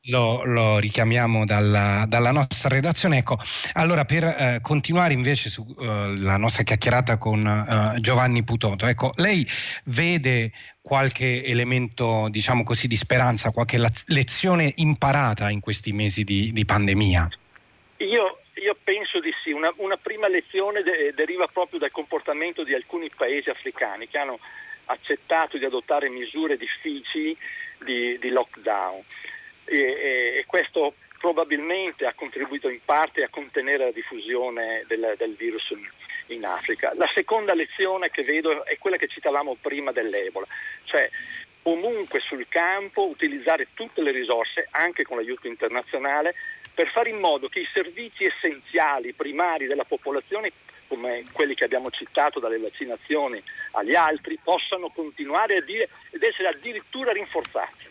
lo, 0.07 0.45
lo, 0.45 0.79
richiamiamo 0.79 1.47
dalla, 1.47 2.05
dalla, 2.07 2.31
nostra 2.31 2.69
redazione. 2.69 3.19
Ecco, 3.19 3.39
allora 3.75 4.05
per 4.05 4.25
eh, 4.25 4.59
continuare 4.61 5.15
invece 5.15 5.49
sulla 5.49 6.35
eh, 6.35 6.39
nostra 6.39 6.63
chiacchierata 6.63 7.17
con 7.17 7.47
eh, 7.47 8.01
Giovanni 8.01 8.43
Putoto, 8.43 8.87
ecco, 8.87 9.13
lei 9.17 9.47
vede 9.85 10.53
qualche 10.83 11.43
elemento, 11.45 12.29
diciamo 12.29 12.65
così, 12.65 12.87
di 12.87 12.97
speranza, 12.97 13.51
qualche 13.51 13.81
lezione 14.07 14.73
imparata 14.77 15.49
in 15.49 15.61
questi 15.61 15.93
mesi 15.93 16.25
di, 16.25 16.53
di 16.53 16.65
pandemia? 16.67 17.29
Io, 17.99 18.42
io, 18.55 18.77
penso 18.83 19.21
di 19.21 19.33
sì. 19.43 19.53
Una, 19.53 19.73
una 19.77 19.97
prima 19.97 20.29
lezione 20.29 20.83
de- 20.83 21.13
deriva 21.15 21.47
proprio 21.47 21.79
dal 21.79 21.91
comportamento 21.91 22.65
di 22.65 22.75
alcuni 22.75 23.11
paesi 23.15 23.51
africani 23.51 24.09
che 24.09 24.19
hanno 24.19 24.39
accettato 24.87 25.59
di 25.59 25.65
adottare 25.65 26.09
misure 26.09 26.57
difficili 26.57 27.37
di, 27.79 28.19
di 28.19 28.29
lockdown 28.31 29.03
e, 29.65 29.79
e 30.39 30.45
questo 30.47 30.95
probabilmente 31.19 32.05
ha 32.05 32.15
contribuito 32.15 32.69
in 32.69 32.81
parte 32.85 33.23
a 33.23 33.29
contenere 33.29 33.85
la 33.85 33.93
diffusione 33.93 34.85
del, 34.89 35.15
del 35.17 35.35
virus 35.37 35.71
in, 35.71 35.89
in, 36.35 36.45
Africa. 36.45 36.93
La 36.97 37.09
seconda 37.15 37.55
lezione 37.55 38.11
che 38.11 38.25
vedo 38.25 38.65
è 38.65 38.77
quella 38.79 38.97
che 38.97 39.07
citavamo 39.07 39.57
prima 39.61 39.93
dell'Ebola, 39.93 40.47
cioè 40.85 41.09
comunque 41.63 42.19
sul 42.19 42.47
campo 42.49 43.07
utilizzare 43.07 43.69
tutte 43.73 44.03
le 44.03 44.11
risorse, 44.11 44.67
anche 44.73 45.05
con 45.05 45.17
l'aiuto 45.17 45.47
internazionale, 45.47 46.35
per 46.75 46.89
fare 46.89 47.11
in 47.11 47.19
modo 47.19 47.49
che 47.49 47.61
i 47.61 47.69
servizi 47.73 48.25
essenziali, 48.25 49.13
primari 49.13 49.67
della 49.67 49.85
popolazione, 49.85 50.53
come 50.89 51.25
quelli 51.33 51.55
che 51.55 51.65
abbiamo 51.65 51.91
citato 51.91 52.39
dalle 52.39 52.59
vaccinazioni 52.59 53.43
agli 53.73 53.95
altri, 53.95 54.39
possano 54.43 54.91
continuare 54.91 55.57
a 55.57 55.63
dire 55.63 55.89
ed 56.11 56.23
essere 56.23 56.49
addirittura 56.49 57.13
rinforzati. 57.13 57.89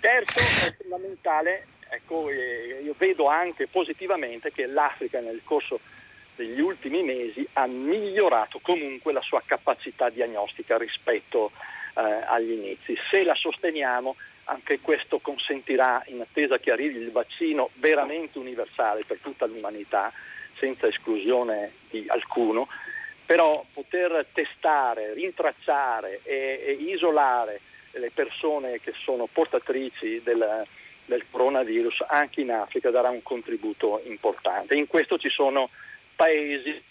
Terzo, 0.00 0.54
è 0.56 0.72
fondamentale, 0.78 1.66
ecco, 1.88 2.30
io 2.30 2.94
vedo 2.96 3.26
anche 3.26 3.66
positivamente 3.66 4.52
che 4.52 4.66
l'Africa 4.66 5.20
nel 5.20 5.40
corso 5.44 5.80
degli 6.36 6.60
ultimi 6.60 7.02
mesi 7.02 7.46
ha 7.54 7.66
migliorato 7.66 8.58
comunque 8.60 9.12
la 9.12 9.22
sua 9.22 9.42
capacità 9.44 10.10
diagnostica 10.10 10.76
rispetto 10.76 11.50
eh, 11.94 12.00
agli 12.02 12.52
inizi. 12.52 12.96
Se 13.10 13.24
la 13.24 13.34
sosteniamo 13.34 14.16
anche 14.48 14.80
questo 14.80 15.18
consentirà, 15.18 16.02
in 16.06 16.20
attesa 16.20 16.58
che 16.58 16.70
arrivi 16.70 16.98
il 16.98 17.10
vaccino 17.10 17.70
veramente 17.74 18.38
universale 18.38 19.04
per 19.04 19.18
tutta 19.20 19.46
l'umanità, 19.46 20.12
senza 20.58 20.86
esclusione 20.86 21.72
di 21.90 22.04
alcuno, 22.08 22.68
però 23.24 23.64
poter 23.72 24.26
testare, 24.32 25.14
rintracciare 25.14 26.20
e, 26.22 26.62
e 26.64 26.72
isolare 26.72 27.60
le 27.92 28.10
persone 28.12 28.80
che 28.80 28.92
sono 28.96 29.26
portatrici 29.26 30.20
del, 30.22 30.64
del, 31.04 31.24
coronavirus 31.30 32.04
anche 32.06 32.42
in 32.42 32.52
Africa 32.52 32.90
darà 32.90 33.08
un 33.10 33.22
contributo 33.22 34.00
importante. 34.04 34.74
In 34.74 34.86
questo 34.86 35.18
ci 35.18 35.30
sono 35.30 35.70
paesi 36.14 36.82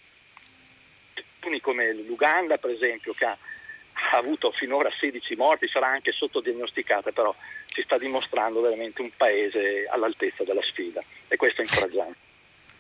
come 1.61 1.93
l'Uganda 1.93 2.57
per 2.57 2.71
esempio 2.71 3.13
che 3.13 3.25
ha, 3.25 3.37
ha 4.11 4.17
avuto 4.17 4.51
finora 4.51 4.89
16 4.97 5.35
morti, 5.35 5.67
sarà 5.67 5.87
anche 5.87 6.11
sottodiagnosticata, 6.11 7.11
però 7.11 7.33
si 7.67 7.81
sta 7.81 7.97
dimostrando 7.97 8.61
veramente 8.61 9.01
un 9.01 9.11
paese 9.15 9.87
all'altezza 9.89 10.43
della 10.43 10.61
sfida 10.61 11.01
e 11.27 11.35
questo 11.35 11.61
è 11.61 11.63
incoraggiante. 11.63 12.25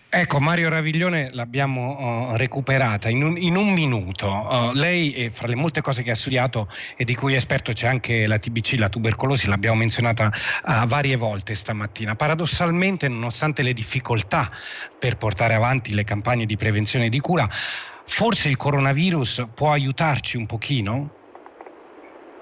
Ecco, 0.07 0.39
Mario 0.39 0.69
Raviglione 0.69 1.27
l'abbiamo 1.31 2.29
uh, 2.29 2.35
recuperata 2.37 3.09
in 3.09 3.21
un, 3.21 3.37
in 3.37 3.57
un 3.57 3.73
minuto. 3.73 4.27
Uh, 4.27 4.71
lei, 4.71 5.13
eh, 5.13 5.29
fra 5.29 5.45
le 5.45 5.55
molte 5.55 5.81
cose 5.81 6.03
che 6.03 6.11
ha 6.11 6.15
studiato 6.15 6.69
e 6.95 7.03
di 7.03 7.15
cui 7.15 7.33
è 7.33 7.35
esperto, 7.35 7.73
c'è 7.73 7.87
anche 7.87 8.25
la 8.25 8.37
TBC, 8.37 8.75
la 8.77 8.87
tubercolosi, 8.87 9.47
l'abbiamo 9.47 9.75
menzionata 9.75 10.31
uh, 10.31 10.87
varie 10.87 11.17
volte 11.17 11.53
stamattina. 11.53 12.15
Paradossalmente, 12.15 13.09
nonostante 13.09 13.61
le 13.61 13.73
difficoltà 13.73 14.49
per 14.97 15.17
portare 15.17 15.53
avanti 15.53 15.93
le 15.93 16.05
campagne 16.05 16.45
di 16.45 16.55
prevenzione 16.55 17.07
e 17.07 17.09
di 17.09 17.19
cura, 17.19 17.49
forse 18.05 18.49
il 18.49 18.57
coronavirus 18.57 19.47
può 19.53 19.71
aiutarci 19.71 20.37
un 20.37 20.45
pochino? 20.45 21.09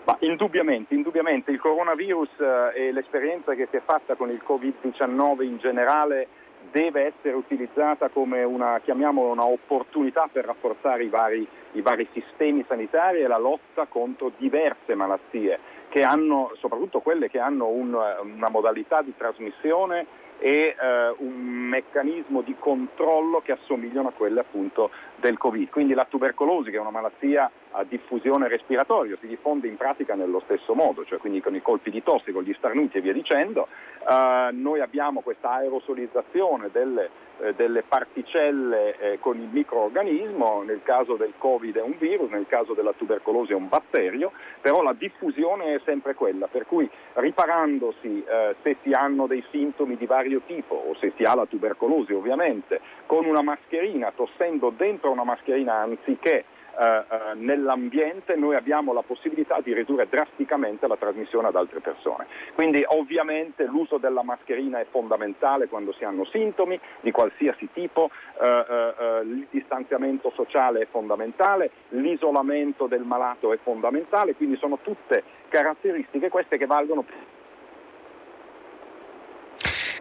Ma 0.05 0.17
indubbiamente, 0.19 0.93
indubbiamente 0.93 1.51
il 1.51 1.59
coronavirus 1.59 2.29
e 2.75 2.91
l'esperienza 2.91 3.53
che 3.53 3.67
si 3.69 3.77
è 3.77 3.81
fatta 3.85 4.15
con 4.15 4.29
il 4.29 4.41
Covid-19 4.45 5.43
in 5.43 5.57
generale 5.59 6.27
deve 6.71 7.13
essere 7.13 7.35
utilizzata 7.35 8.09
come 8.09 8.43
una, 8.43 8.79
chiamiamola 8.83 9.31
una 9.31 9.45
opportunità 9.45 10.27
per 10.31 10.45
rafforzare 10.45 11.03
i 11.03 11.09
vari, 11.09 11.47
i 11.73 11.81
vari 11.81 12.07
sistemi 12.13 12.65
sanitari 12.67 13.21
e 13.21 13.27
la 13.27 13.37
lotta 13.37 13.85
contro 13.85 14.31
diverse 14.37 14.95
malattie, 14.95 15.59
che 15.89 16.03
hanno, 16.03 16.51
soprattutto 16.59 16.99
quelle 16.99 17.29
che 17.29 17.39
hanno 17.39 17.67
un, 17.67 17.93
una 17.93 18.49
modalità 18.49 19.01
di 19.01 19.13
trasmissione 19.15 20.05
e 20.43 20.75
eh, 20.77 21.15
un 21.19 21.39
meccanismo 21.39 22.41
di 22.41 22.53
controllo 22.59 23.39
che 23.39 23.53
assomigliano 23.53 24.09
a 24.09 24.11
quelle 24.11 24.41
appunto 24.41 24.89
del 25.15 25.37
Covid. 25.37 25.69
Quindi 25.69 25.93
la 25.93 26.03
tubercolosi, 26.03 26.69
che 26.69 26.75
è 26.75 26.81
una 26.81 26.91
malattia 26.91 27.49
a 27.71 27.85
diffusione 27.85 28.49
respiratoria, 28.49 29.15
si 29.21 29.27
diffonde 29.27 29.69
in 29.69 29.77
pratica 29.77 30.15
nello 30.15 30.41
stesso 30.43 30.73
modo, 30.73 31.05
cioè 31.05 31.17
quindi 31.17 31.39
con 31.39 31.55
i 31.55 31.61
colpi 31.61 31.89
di 31.89 32.03
tosse, 32.03 32.33
con 32.33 32.43
gli 32.43 32.53
starnuti 32.57 32.97
e 32.97 33.01
via 33.01 33.13
dicendo. 33.13 33.69
Uh, 34.05 34.53
noi 34.53 34.81
abbiamo 34.81 35.21
questa 35.21 35.51
aerosolizzazione 35.51 36.69
delle, 36.73 37.05
eh, 37.05 37.09
delle 37.55 37.83
particelle 37.83 38.97
eh, 38.97 39.19
con 39.19 39.37
il 39.39 39.49
microorganismo, 39.51 40.63
nel 40.63 40.81
caso 40.83 41.15
del 41.15 41.33
Covid 41.37 41.77
è 41.77 41.81
un 41.81 41.95
virus, 41.97 42.29
nel 42.29 42.45
caso 42.47 42.73
della 42.73 42.93
tubercolosi 42.93 43.51
è 43.51 43.55
un 43.55 43.67
batterio, 43.67 44.31
però 44.61 44.81
la 44.81 44.93
diffusione 44.93 45.75
è 45.75 45.81
sempre 45.83 46.13
quella, 46.13 46.47
per 46.47 46.65
cui 46.65 46.89
riparandosi 47.13 48.23
eh, 48.23 48.55
se 48.61 48.77
si 48.81 48.91
hanno 48.91 49.27
dei 49.27 49.43
sintomi 49.51 49.97
di 49.97 50.05
vario 50.05 50.41
tipo 50.45 50.75
o 50.75 50.95
se 50.95 51.11
si 51.15 51.23
ha 51.23 51.35
la 51.35 51.45
tubercolosi 51.45 52.13
ovviamente, 52.13 52.79
con 53.05 53.25
una 53.25 53.41
mascherina, 53.41 54.11
tossendo 54.15 54.71
dentro 54.75 55.11
una 55.11 55.23
mascherina 55.23 55.75
anziché 55.75 56.45
eh, 56.79 56.85
eh, 56.85 57.33
nell'ambiente 57.35 58.35
noi 58.35 58.55
abbiamo 58.55 58.93
la 58.93 59.03
possibilità 59.03 59.59
di 59.61 59.73
ridurre 59.73 60.07
drasticamente 60.09 60.87
la 60.87 60.95
trasmissione 60.95 61.47
ad 61.47 61.55
altre 61.55 61.81
persone. 61.81 62.25
Quindi 62.55 62.83
ovviamente 62.87 63.65
l'uso 63.65 63.97
della 63.97 64.23
mascherina 64.23 64.79
è 64.79 64.85
fondamentale 64.89 65.67
quando 65.67 65.93
si 65.93 66.03
hanno 66.03 66.25
sintomi 66.25 66.79
di 67.01 67.11
qualsiasi 67.11 67.69
tipo, 67.73 68.09
eh, 68.41 68.47
eh, 68.47 68.93
eh 68.99 69.21
il 69.23 69.47
distanziamento 69.49 70.31
sociale 70.35 70.81
è 70.81 70.87
fondamentale, 70.89 71.69
l'isolamento 71.89 72.87
del 72.87 73.03
malato 73.03 73.53
è 73.53 73.59
fondamentale, 73.61 74.35
quindi 74.35 74.57
sono 74.57 74.79
tutte 74.81 75.23
caratteristiche 75.49 76.29
queste 76.29 76.57
che 76.57 76.65
valgono 76.65 77.05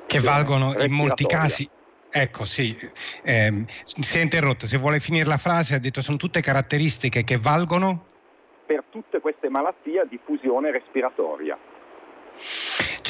che 0.06 0.20
valgono 0.20 0.74
in 0.78 0.92
molti 0.92 1.24
casi 1.24 1.68
Ecco, 2.14 2.44
sì, 2.44 2.76
eh, 3.22 3.64
si 3.84 4.18
è 4.18 4.20
interrotto, 4.20 4.66
se 4.66 4.76
vuole 4.76 5.00
finire 5.00 5.24
la 5.24 5.38
frase 5.38 5.74
ha 5.74 5.78
detto 5.78 6.02
sono 6.02 6.18
tutte 6.18 6.42
caratteristiche 6.42 7.24
che 7.24 7.38
valgono? 7.38 8.04
Per 8.66 8.84
tutte 8.90 9.20
queste 9.20 9.48
malattie 9.48 10.00
a 10.00 10.04
diffusione 10.04 10.70
respiratoria. 10.70 11.56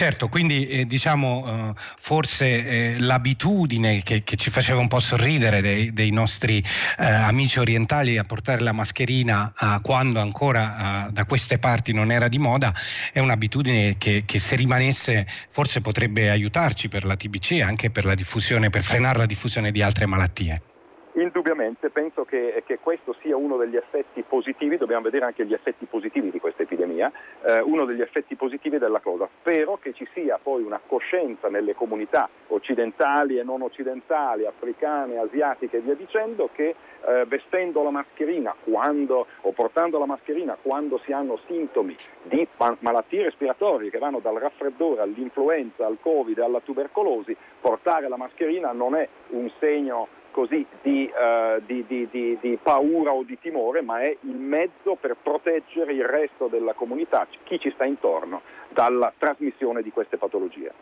Certo, 0.03 0.29
quindi 0.29 0.67
eh, 0.67 0.85
diciamo 0.85 1.45
eh, 1.47 1.81
forse 1.97 2.47
eh, 2.67 2.99
l'abitudine 2.99 4.03
che, 4.03 4.25
che, 4.25 4.35
ci 4.35 4.51
faceva 4.51 4.81
un 4.81 4.89
po' 4.89 4.99
sorridere 4.99 5.61
dei, 5.61 5.93
dei 5.93 6.11
nostri 6.11 6.59
eh, 6.99 7.07
amici 7.07 7.61
orientali 7.61 8.19
a 8.19 8.25
portare 8.25 8.63
la 8.63 8.73
mascherina 8.73 9.55
quando 9.81 10.19
ancora 10.19 11.09
da 11.13 11.25
queste 11.25 11.61
parti 11.61 11.93
non 11.93 12.11
era 12.11 12.27
di 12.27 12.39
moda 12.39 12.75
è 13.13 13.21
un'abitudine 13.21 13.97
che, 13.97 14.25
che, 14.27 14.41
se 14.41 14.57
rimanesse 14.57 15.25
forse 15.49 15.81
potrebbe 15.81 16.31
aiutarci 16.31 16.89
per 16.89 17.05
la 17.05 17.15
TBC 17.15 17.53
e 17.53 17.63
anche 17.63 17.93
per 17.93 18.05
la 18.05 18.17
diffusione, 18.17 18.71
per 18.71 18.83
frenare 18.83 19.19
la 19.19 19.27
diffusione 19.27 19.71
di 19.71 19.83
altre 19.83 20.07
malattie. 20.07 20.72
Indubbiamente 21.15 21.91
penso 21.91 22.25
che, 22.25 22.63
che, 22.65 22.79
questo 22.79 23.15
sia 23.21 23.37
uno 23.37 23.59
degli 23.59 23.77
effetti 23.77 24.23
positivi, 24.27 24.79
dobbiamo 24.79 25.03
vedere 25.03 25.27
anche 25.27 25.45
gli 25.45 25.53
effetti 25.53 25.85
positivi 25.85 26.31
di 26.31 26.41
questa 26.41 26.63
epidemia, 26.63 27.13
eh, 27.43 27.61
uno 27.61 27.85
degli 27.85 28.01
effetti 28.01 28.35
positivi 28.35 28.79
della 28.79 29.01
cosa. 29.01 29.29
Spero 29.41 29.77
che 29.77 29.93
ci 29.93 30.09
sia 30.15 30.39
poi 30.43 30.63
una 30.63 30.81
coscienza 30.87 31.51
nelle 31.51 31.75
comunità 31.75 32.31
occidentali 32.49 33.39
e 33.39 33.43
non 33.43 33.61
occidentali, 33.61 34.47
africane, 34.47 35.19
asiatiche 35.19 35.77
e 35.77 35.81
via 35.81 35.95
dicendo, 35.95 36.49
che 36.51 36.75
eh, 37.05 37.25
vestendo 37.27 37.83
la 37.83 37.91
mascherina 37.91 38.55
quando, 38.65 39.27
o 39.43 39.53
portando 39.53 39.99
la 39.99 40.07
mascherina 40.07 40.57
quando 40.63 40.99
si 41.05 41.13
hanno 41.13 41.39
sintomi 41.47 41.95
di 42.23 42.49
malattie 42.79 43.25
respiratorie 43.25 43.91
che 43.91 43.99
vanno 43.99 44.21
dal 44.21 44.37
raffreddore 44.37 45.03
all'influenza, 45.03 45.85
al 45.85 45.99
covid, 46.01 46.39
alla 46.39 46.61
tubercolosi, 46.61 47.37
portare 47.61 48.09
la 48.09 48.17
mascherina 48.17 48.73
non 48.73 48.95
è 48.95 49.07
un 49.31 49.51
segno 49.59 50.21
così 50.33 50.67
di, 50.83 51.09
uh, 51.09 51.63
di, 51.65 51.85
di, 51.87 52.09
di, 52.41 52.59
paura 52.61 53.13
o 53.13 53.23
di 53.23 53.39
timore, 53.41 53.83
ma 53.83 54.01
è 54.01 54.17
il 54.23 54.37
mezzo 54.37 54.97
per 55.01 55.17
proteggere 55.23 55.93
il 55.93 56.05
resto 56.05 56.49
della 56.49 56.73
comunità, 56.73 57.29
chi 57.45 57.61
ci 57.61 57.71
sta 57.75 57.85
intorno, 57.85 58.43
dalla 58.71 59.13
trasmissione 59.17 59.83
di 59.83 59.93
queste 59.93 60.17
patologie. 60.17 60.73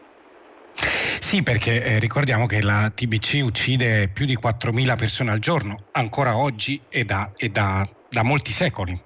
Sì, 0.73 1.43
perché 1.43 1.85
eh, 1.85 1.99
ricordiamo 1.99 2.47
che 2.47 2.63
la 2.63 2.91
TBC 2.95 3.41
uccide 3.45 4.09
più 4.13 4.25
di 4.25 4.39
4.000 4.43 4.97
persone 4.97 5.31
al 5.31 5.39
giorno, 5.39 5.75
ancora 5.93 6.37
oggi 6.37 6.81
e 6.89 7.05
da, 7.05 7.31
e 7.37 7.51
da, 7.51 7.87
da 8.09 8.23
molti 8.23 8.51
secoli. 8.51 8.99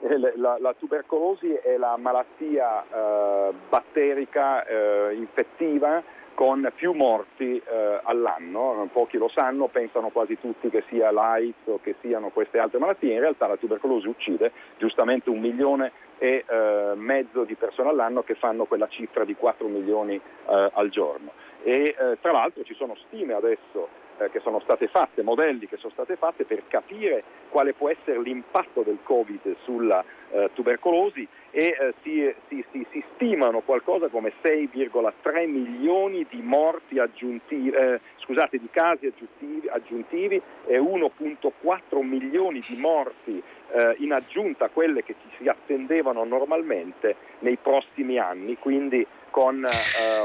Eh, 0.00 0.18
la, 0.36 0.56
la, 0.60 0.74
tubercolosi 0.78 1.50
è 1.54 1.76
la 1.76 1.96
malattia 1.96 2.84
eh, 2.84 3.52
batterica 3.68 4.64
eh, 4.64 5.14
infettiva 5.14 6.02
con 6.38 6.70
più 6.76 6.92
morti 6.92 7.56
eh, 7.56 8.00
all'anno, 8.04 8.88
pochi 8.92 9.18
lo 9.18 9.28
sanno, 9.28 9.66
pensano 9.66 10.10
quasi 10.10 10.38
tutti 10.38 10.70
che 10.70 10.84
sia 10.88 11.10
l'AIDS 11.10 11.66
o 11.66 11.80
che 11.82 11.96
siano 12.00 12.28
queste 12.28 12.60
altre 12.60 12.78
malattie, 12.78 13.12
in 13.12 13.18
realtà 13.18 13.48
la 13.48 13.56
tubercolosi 13.56 14.06
uccide 14.06 14.52
giustamente 14.76 15.30
un 15.30 15.40
milione 15.40 15.90
e 16.18 16.44
eh, 16.48 16.92
mezzo 16.94 17.42
di 17.42 17.56
persone 17.56 17.88
all'anno 17.88 18.22
che 18.22 18.36
fanno 18.36 18.66
quella 18.66 18.86
cifra 18.86 19.24
di 19.24 19.34
4 19.34 19.66
milioni 19.66 20.14
eh, 20.14 20.70
al 20.74 20.90
giorno. 20.90 21.32
E 21.64 21.96
eh, 21.98 22.18
tra 22.20 22.30
l'altro 22.30 22.62
ci 22.62 22.74
sono 22.74 22.94
stime 23.06 23.34
adesso 23.34 23.88
eh, 24.18 24.30
che 24.30 24.40
sono 24.40 24.60
state 24.60 24.88
fatte, 24.88 25.22
modelli 25.22 25.66
che 25.66 25.76
sono 25.76 25.92
state 25.92 26.16
fatte 26.16 26.44
per 26.44 26.62
capire 26.68 27.22
quale 27.48 27.72
può 27.72 27.88
essere 27.88 28.20
l'impatto 28.20 28.82
del 28.82 28.98
Covid 29.02 29.56
sulla 29.62 30.04
eh, 30.30 30.50
tubercolosi 30.52 31.26
e 31.50 31.76
eh, 31.78 31.94
si, 32.02 32.34
si, 32.48 32.64
si, 32.70 32.86
si, 32.90 33.04
stimano 33.14 33.60
qualcosa 33.60 34.08
come 34.08 34.32
6,3 34.42 35.48
milioni 35.48 36.26
di 36.28 36.42
morti 36.42 36.98
aggiuntivi, 36.98 37.70
eh, 37.70 38.00
scusate, 38.18 38.58
di 38.58 38.68
casi 38.70 39.06
aggiuntivi, 39.06 39.68
aggiuntivi 39.68 40.40
e 40.66 40.78
1,4 40.78 42.02
milioni 42.02 42.62
di 42.66 42.76
morti 42.76 43.42
eh, 43.70 43.96
in 43.98 44.12
aggiunta 44.12 44.66
a 44.66 44.68
quelle 44.68 45.02
che 45.02 45.14
ci 45.22 45.36
si 45.38 45.48
attendevano 45.48 46.24
normalmente 46.24 47.16
nei 47.40 47.56
prossimi 47.56 48.18
anni, 48.18 48.58
quindi 48.58 49.06
con 49.38 49.64
eh, 49.64 49.68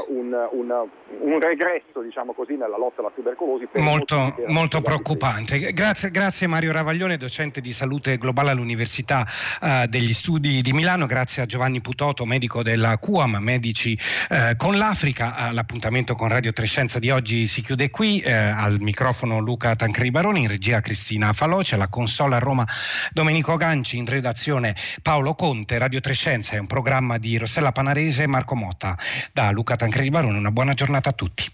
un, 0.08 0.32
un, 0.50 0.88
un, 1.20 1.40
regresso 1.40 2.02
diciamo 2.02 2.32
così, 2.32 2.56
nella 2.56 2.76
lotta 2.76 3.00
alla 3.00 3.12
tubercolosi. 3.14 3.68
molto, 3.74 4.34
molto 4.48 4.82
preoccupante. 4.82 5.72
Grazie, 5.72 6.10
grazie, 6.10 6.48
Mario 6.48 6.72
Ravaglione, 6.72 7.16
docente 7.16 7.60
di 7.60 7.72
salute 7.72 8.18
globale 8.18 8.50
all'Università 8.50 9.24
eh, 9.62 9.86
degli 9.88 10.12
Studi 10.12 10.62
di 10.62 10.72
Milano, 10.72 11.06
grazie 11.06 11.42
a 11.42 11.46
Giovanni 11.46 11.80
Putoto, 11.80 12.26
medico 12.26 12.64
della 12.64 12.98
QAM, 12.98 13.36
Medici 13.36 13.96
eh, 14.30 14.54
con 14.56 14.76
l'Africa. 14.76 15.52
L'appuntamento 15.52 16.16
con 16.16 16.28
Radio 16.28 16.52
Trescenza 16.52 16.98
di 16.98 17.10
oggi 17.10 17.46
si 17.46 17.62
chiude 17.62 17.90
qui, 17.90 18.18
eh, 18.18 18.32
al 18.32 18.80
microfono 18.80 19.38
Luca 19.38 19.76
Tancredi 19.76 20.10
Baroni, 20.10 20.40
in 20.40 20.48
regia 20.48 20.80
Cristina 20.80 21.32
Faloce, 21.32 21.76
alla 21.76 21.88
consola 21.88 22.34
a 22.34 22.40
Roma 22.40 22.66
Domenico 23.12 23.56
Ganci, 23.56 23.96
in 23.96 24.06
redazione 24.06 24.74
Paolo 25.02 25.36
Conte, 25.36 25.78
Radio 25.78 26.00
Trescenza 26.00 26.56
è 26.56 26.58
un 26.58 26.66
programma 26.66 27.16
di 27.18 27.38
Rossella 27.38 27.70
Panarese 27.70 28.24
e 28.24 28.26
Marco 28.26 28.56
Motta. 28.56 28.98
Da 29.32 29.50
Luca 29.50 29.76
Tancredi 29.76 30.10
Barone 30.10 30.38
una 30.38 30.50
buona 30.50 30.74
giornata 30.74 31.10
a 31.10 31.12
tutti. 31.12 31.50